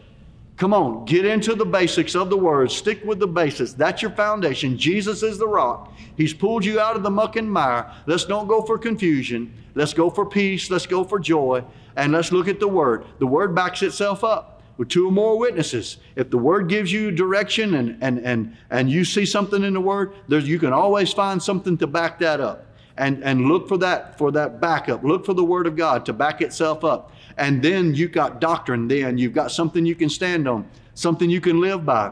Come 0.62 0.76
on, 0.76 1.06
get 1.06 1.26
into 1.26 1.56
the 1.56 1.66
basics 1.66 2.16
of 2.16 2.30
the 2.30 2.38
word. 2.38 2.70
Stick 2.70 3.04
with 3.04 3.18
the 3.18 3.26
basics. 3.26 3.74
That's 3.74 4.04
your 4.04 4.12
foundation. 4.12 4.78
Jesus 4.78 5.24
is 5.24 5.40
the 5.40 5.48
rock. 5.48 5.92
He's 6.16 6.36
pulled 6.36 6.64
you 6.64 6.80
out 6.80 6.96
of 6.96 7.02
the 7.02 7.10
muck 7.10 7.36
and 7.36 7.52
mire. 7.52 7.92
Let's 8.06 8.26
don't 8.26 8.48
go 8.48 8.62
for 8.62 8.78
confusion. 8.78 9.52
Let's 9.74 9.96
go 9.96 10.12
for 10.12 10.24
peace. 10.24 10.70
Let's 10.70 10.86
go 10.86 11.04
for 11.04 11.18
joy. 11.18 11.64
And 11.96 12.14
let's 12.14 12.32
look 12.32 12.48
at 12.48 12.60
the 12.60 12.68
word. 12.68 13.06
The 13.18 13.26
word 13.26 13.56
backs 13.56 13.82
itself 13.82 14.24
up 14.24 14.62
with 14.78 14.90
two 14.90 15.08
or 15.08 15.12
more 15.12 15.40
witnesses. 15.40 15.98
If 16.16 16.30
the 16.30 16.38
word 16.38 16.70
gives 16.70 16.92
you 16.92 17.10
direction 17.10 17.74
and, 17.74 17.98
and, 18.00 18.20
and, 18.20 18.56
and 18.70 18.88
you 18.88 19.04
see 19.04 19.26
something 19.26 19.64
in 19.64 19.74
the 19.74 19.82
word, 19.82 20.14
there's, 20.28 20.48
you 20.48 20.60
can 20.60 20.74
always 20.74 21.12
find 21.12 21.42
something 21.42 21.76
to 21.80 21.88
back 21.88 22.20
that 22.20 22.40
up 22.40 22.68
and, 22.98 23.24
and 23.24 23.48
look 23.48 23.68
for 23.68 23.78
that 23.78 24.18
for 24.18 24.32
that 24.32 24.62
backup. 24.62 25.04
Look 25.04 25.26
for 25.26 25.34
the 25.34 25.44
Word 25.44 25.66
of 25.66 25.76
God 25.76 26.06
to 26.06 26.14
back 26.14 26.42
itself 26.42 26.84
up. 26.84 27.12
And 27.38 27.62
then 27.62 27.96
you've 27.96 28.12
got 28.12 28.42
doctrine, 28.42 28.88
then 28.88 29.18
you've 29.18 29.34
got 29.34 29.52
something 29.52 29.86
you 29.86 29.96
can 29.96 30.10
stand 30.10 30.48
on, 30.48 30.70
something 30.94 31.30
you 31.30 31.42
can 31.42 31.60
live 31.60 31.86
by. 31.86 32.12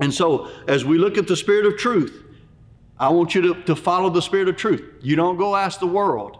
And 0.00 0.12
so 0.12 0.48
as 0.66 0.84
we 0.84 0.98
look 0.98 1.18
at 1.18 1.26
the 1.26 1.36
Spirit 1.36 1.66
of 1.66 1.76
truth, 1.76 2.24
I 2.98 3.10
want 3.10 3.34
you 3.34 3.42
to, 3.42 3.62
to 3.64 3.76
follow 3.76 4.10
the 4.10 4.22
Spirit 4.22 4.48
of 4.48 4.56
truth. 4.56 4.82
You 5.02 5.16
don't 5.16 5.36
go 5.36 5.54
ask 5.54 5.80
the 5.80 5.86
world 5.86 6.38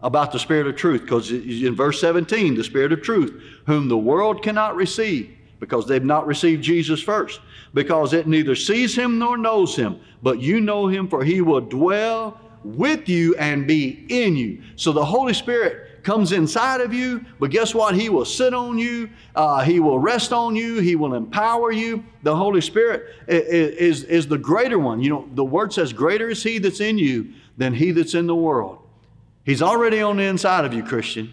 about 0.00 0.32
the 0.32 0.38
Spirit 0.38 0.66
of 0.66 0.76
truth, 0.76 1.02
because 1.02 1.30
in 1.30 1.74
verse 1.76 2.00
17, 2.00 2.54
the 2.54 2.64
Spirit 2.64 2.92
of 2.92 3.02
truth, 3.02 3.40
whom 3.66 3.88
the 3.88 3.98
world 3.98 4.42
cannot 4.42 4.74
receive, 4.74 5.30
because 5.60 5.86
they've 5.86 6.04
not 6.04 6.26
received 6.26 6.62
Jesus 6.62 7.00
first, 7.00 7.40
because 7.72 8.12
it 8.12 8.26
neither 8.26 8.56
sees 8.56 8.96
him 8.96 9.18
nor 9.18 9.36
knows 9.36 9.76
him, 9.76 10.00
but 10.22 10.40
you 10.40 10.60
know 10.60 10.88
him, 10.88 11.08
for 11.08 11.24
he 11.24 11.40
will 11.40 11.60
dwell 11.60 12.40
with 12.64 13.08
you 13.08 13.34
and 13.36 13.66
be 13.66 14.04
in 14.08 14.36
you. 14.36 14.62
So 14.76 14.92
the 14.92 15.04
Holy 15.04 15.34
Spirit 15.34 15.91
comes 16.02 16.32
inside 16.32 16.80
of 16.80 16.92
you, 16.92 17.24
but 17.38 17.50
guess 17.50 17.74
what? 17.74 17.94
He 17.94 18.08
will 18.08 18.24
sit 18.24 18.54
on 18.54 18.78
you, 18.78 19.10
uh, 19.34 19.62
He 19.62 19.80
will 19.80 19.98
rest 19.98 20.32
on 20.32 20.56
you, 20.56 20.80
He 20.80 20.96
will 20.96 21.14
empower 21.14 21.72
you. 21.72 22.04
The 22.22 22.34
Holy 22.34 22.60
Spirit 22.60 23.04
is, 23.28 24.02
is, 24.02 24.04
is 24.04 24.26
the 24.26 24.38
greater 24.38 24.78
one. 24.78 25.00
You 25.00 25.10
know, 25.10 25.28
the 25.34 25.44
Word 25.44 25.72
says, 25.72 25.92
Greater 25.92 26.30
is 26.30 26.42
He 26.42 26.58
that's 26.58 26.80
in 26.80 26.98
you 26.98 27.32
than 27.56 27.74
He 27.74 27.90
that's 27.90 28.14
in 28.14 28.26
the 28.26 28.34
world. 28.34 28.78
He's 29.44 29.62
already 29.62 30.02
on 30.02 30.16
the 30.16 30.24
inside 30.24 30.64
of 30.64 30.72
you, 30.72 30.82
Christian. 30.82 31.32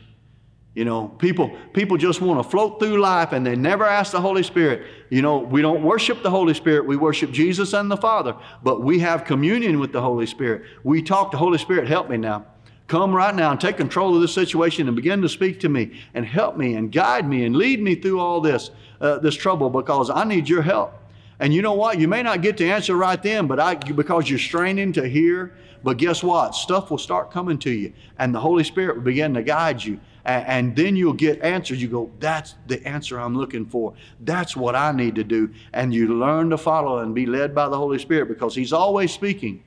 You 0.76 0.86
know, 0.86 1.08
people 1.08 1.52
people 1.74 1.98
just 1.98 2.22
want 2.22 2.42
to 2.42 2.50
float 2.50 2.80
through 2.80 3.02
life 3.02 3.34
and 3.34 3.46
they 3.46 3.56
never 3.56 3.84
ask 3.84 4.12
the 4.12 4.22
Holy 4.22 4.44
Spirit. 4.44 4.86
You 5.10 5.22
know, 5.22 5.40
we 5.40 5.62
don't 5.62 5.84
worship 5.84 6.22
the 6.22 6.30
Holy 6.30 6.54
Spirit, 6.54 6.86
we 6.86 6.96
worship 6.96 7.32
Jesus 7.32 7.74
and 7.74 7.90
the 7.90 7.98
Father, 7.98 8.36
but 8.64 8.82
we 8.82 9.00
have 9.00 9.26
communion 9.26 9.80
with 9.80 9.92
the 9.92 10.02
Holy 10.02 10.28
Spirit. 10.28 10.64
We 10.84 11.02
talk 11.02 11.32
to 11.32 11.36
the 11.36 11.40
Holy 11.40 11.58
Spirit, 11.58 11.88
help 11.88 12.10
me 12.10 12.18
now. 12.18 12.46
Come 12.90 13.16
right 13.16 13.36
now 13.36 13.52
and 13.52 13.62
take 13.62 13.78
control 13.78 14.16
of 14.16 14.22
this 14.22 14.34
situation 14.34 14.88
and 14.88 14.96
begin 14.96 15.22
to 15.22 15.30
speak 15.30 15.60
to 15.60 15.70
me 15.70 16.02
and 16.16 16.26
help 16.26 16.58
me 16.58 16.74
and 16.74 16.92
guide 16.92 17.30
me 17.30 17.46
and 17.46 17.56
lead 17.56 17.80
me 17.80 17.94
through 17.94 18.20
all 18.20 18.42
this 18.42 18.72
uh, 19.00 19.20
this 19.20 19.36
trouble 19.36 19.70
because 19.70 20.10
I 20.10 20.24
need 20.24 20.50
your 20.50 20.64
help. 20.64 20.96
And 21.40 21.54
you 21.54 21.62
know 21.62 21.74
what? 21.74 22.00
You 22.00 22.08
may 22.08 22.24
not 22.24 22.42
get 22.42 22.58
the 22.58 22.72
answer 22.72 22.96
right 22.96 23.22
then, 23.22 23.46
but 23.46 23.60
I, 23.60 23.76
because 23.76 24.28
you're 24.28 24.40
straining 24.40 24.92
to 24.94 25.08
hear, 25.08 25.54
but 25.84 25.98
guess 25.98 26.24
what? 26.24 26.56
Stuff 26.56 26.90
will 26.90 26.98
start 26.98 27.30
coming 27.30 27.60
to 27.60 27.70
you, 27.70 27.94
and 28.18 28.34
the 28.34 28.40
Holy 28.40 28.64
Spirit 28.64 28.96
will 28.96 29.04
begin 29.04 29.36
to 29.36 29.44
guide 29.44 29.84
you. 29.84 30.00
And, 30.26 30.48
and 30.48 30.76
then 30.76 30.96
you'll 30.96 31.14
get 31.14 31.42
answers. 31.44 31.80
You 31.80 31.88
go, 31.88 32.12
that's 32.20 32.56
the 32.66 32.86
answer 32.86 33.20
I'm 33.20 33.38
looking 33.38 33.68
for. 33.68 33.94
That's 34.22 34.58
what 34.58 34.76
I 34.76 34.92
need 34.92 35.14
to 35.16 35.24
do. 35.24 35.54
And 35.74 35.94
you 35.94 36.20
learn 36.20 36.50
to 36.50 36.58
follow 36.58 36.98
and 37.00 37.14
be 37.14 37.28
led 37.28 37.54
by 37.54 37.70
the 37.70 37.78
Holy 37.78 38.00
Spirit 38.00 38.28
because 38.28 38.56
He's 38.56 38.74
always 38.74 39.14
speaking. 39.14 39.64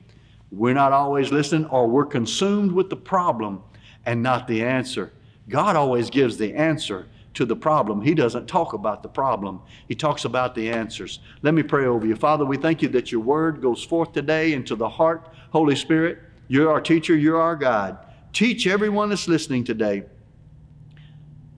We're 0.55 0.73
not 0.73 0.91
always 0.91 1.31
listening, 1.31 1.65
or 1.65 1.87
we're 1.87 2.05
consumed 2.05 2.71
with 2.71 2.89
the 2.89 2.95
problem 2.95 3.63
and 4.05 4.21
not 4.21 4.47
the 4.47 4.63
answer. 4.63 5.11
God 5.49 5.75
always 5.75 6.09
gives 6.09 6.37
the 6.37 6.53
answer 6.53 7.07
to 7.33 7.45
the 7.45 7.55
problem. 7.55 8.01
He 8.01 8.13
doesn't 8.13 8.47
talk 8.47 8.73
about 8.73 9.01
the 9.01 9.09
problem, 9.09 9.61
He 9.87 9.95
talks 9.95 10.25
about 10.25 10.53
the 10.53 10.69
answers. 10.69 11.19
Let 11.41 11.53
me 11.53 11.63
pray 11.63 11.85
over 11.85 12.05
you. 12.05 12.15
Father, 12.15 12.45
we 12.45 12.57
thank 12.57 12.81
you 12.81 12.89
that 12.89 13.11
your 13.11 13.21
word 13.21 13.61
goes 13.61 13.83
forth 13.83 14.13
today 14.13 14.53
into 14.53 14.75
the 14.75 14.87
heart. 14.87 15.33
Holy 15.51 15.75
Spirit, 15.75 16.19
you're 16.47 16.71
our 16.71 16.81
teacher, 16.81 17.15
you're 17.15 17.41
our 17.41 17.55
guide. 17.55 17.97
Teach 18.31 18.67
everyone 18.67 19.09
that's 19.09 19.27
listening 19.27 19.63
today 19.63 20.03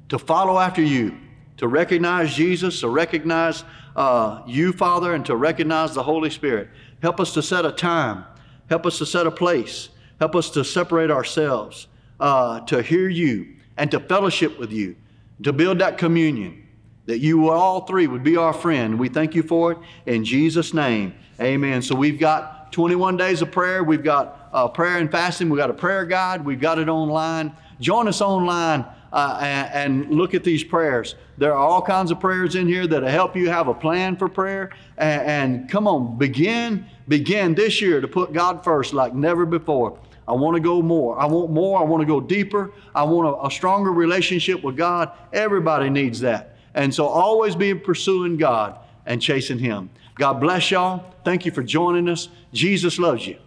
to 0.09 0.19
follow 0.19 0.59
after 0.59 0.81
you, 0.81 1.17
to 1.57 1.67
recognize 1.67 2.33
Jesus, 2.33 2.79
to 2.81 2.89
recognize 2.89 3.63
uh, 3.95 4.41
you, 4.45 4.71
Father, 4.71 5.13
and 5.13 5.25
to 5.25 5.35
recognize 5.35 5.93
the 5.93 6.03
Holy 6.03 6.29
Spirit. 6.29 6.69
Help 7.01 7.19
us 7.19 7.33
to 7.33 7.41
set 7.41 7.65
a 7.65 7.71
time, 7.71 8.25
help 8.69 8.85
us 8.85 8.97
to 8.99 9.05
set 9.05 9.27
a 9.27 9.31
place, 9.31 9.89
help 10.19 10.35
us 10.35 10.49
to 10.51 10.63
separate 10.63 11.11
ourselves, 11.11 11.87
uh, 12.19 12.61
to 12.61 12.81
hear 12.81 13.09
you, 13.09 13.55
and 13.77 13.91
to 13.91 13.99
fellowship 13.99 14.57
with 14.59 14.71
you 14.71 14.95
to 15.43 15.53
build 15.53 15.79
that 15.79 15.97
communion, 15.97 16.67
that 17.05 17.19
you 17.19 17.49
all 17.49 17.81
three 17.81 18.07
would 18.07 18.23
be 18.23 18.37
our 18.37 18.53
friend. 18.53 18.97
We 18.97 19.09
thank 19.09 19.35
you 19.35 19.43
for 19.43 19.73
it 19.73 19.77
in 20.05 20.23
Jesus' 20.23 20.73
name. 20.73 21.13
Amen. 21.39 21.81
So 21.81 21.95
we've 21.95 22.19
got 22.19 22.71
21 22.71 23.17
days 23.17 23.41
of 23.41 23.51
prayer. 23.51 23.83
We've 23.83 24.03
got 24.03 24.49
uh, 24.53 24.67
prayer 24.69 24.97
and 24.97 25.11
fasting. 25.11 25.49
We've 25.49 25.57
got 25.59 25.69
a 25.69 25.73
prayer 25.73 26.05
guide. 26.05 26.45
We've 26.45 26.59
got 26.59 26.79
it 26.79 26.89
online. 26.89 27.55
Join 27.79 28.07
us 28.07 28.21
online 28.21 28.85
uh, 29.15 29.37
and, 29.39 30.03
and, 30.03 30.13
look 30.13 30.33
at 30.33 30.43
these 30.43 30.61
prayers. 30.61 31.15
There 31.37 31.53
are 31.53 31.57
all 31.57 31.81
kinds 31.81 32.11
of 32.11 32.19
prayers 32.19 32.55
in 32.55 32.67
here 32.67 32.85
that'll 32.85 33.07
help 33.07 33.33
you 33.33 33.49
have 33.49 33.69
a 33.69 33.73
plan 33.73 34.17
for 34.17 34.27
prayer. 34.27 34.71
And, 34.97 35.21
and 35.21 35.69
come 35.69 35.87
on, 35.87 36.17
begin, 36.17 36.85
begin 37.07 37.55
this 37.55 37.79
year 37.79 38.01
to 38.01 38.09
put 38.09 38.33
God 38.33 38.61
first 38.65 38.93
like 38.93 39.15
never 39.15 39.45
before. 39.45 39.97
I 40.27 40.33
want 40.33 40.55
to 40.55 40.59
go 40.59 40.81
more. 40.81 41.17
I 41.17 41.27
want 41.27 41.49
more. 41.49 41.79
I 41.79 41.83
want 41.83 42.01
to 42.01 42.05
go 42.05 42.19
deeper. 42.19 42.73
I 42.93 43.03
want 43.03 43.29
a, 43.29 43.47
a 43.47 43.51
stronger 43.51 43.93
relationship 43.93 44.61
with 44.63 44.75
God. 44.75 45.11
Everybody 45.31 45.89
needs 45.89 46.19
that. 46.19 46.57
And 46.73 46.93
so 46.93 47.05
always 47.05 47.55
be 47.55 47.73
pursuing 47.73 48.35
God 48.35 48.77
and 49.05 49.21
chasing 49.21 49.59
Him. 49.59 49.89
God 50.15 50.41
bless 50.41 50.71
y'all. 50.71 51.13
Thank 51.23 51.45
you 51.45 51.53
for 51.53 51.63
joining 51.63 52.09
us. 52.09 52.27
Jesus 52.51 52.99
loves 52.99 53.25
you. 53.25 53.37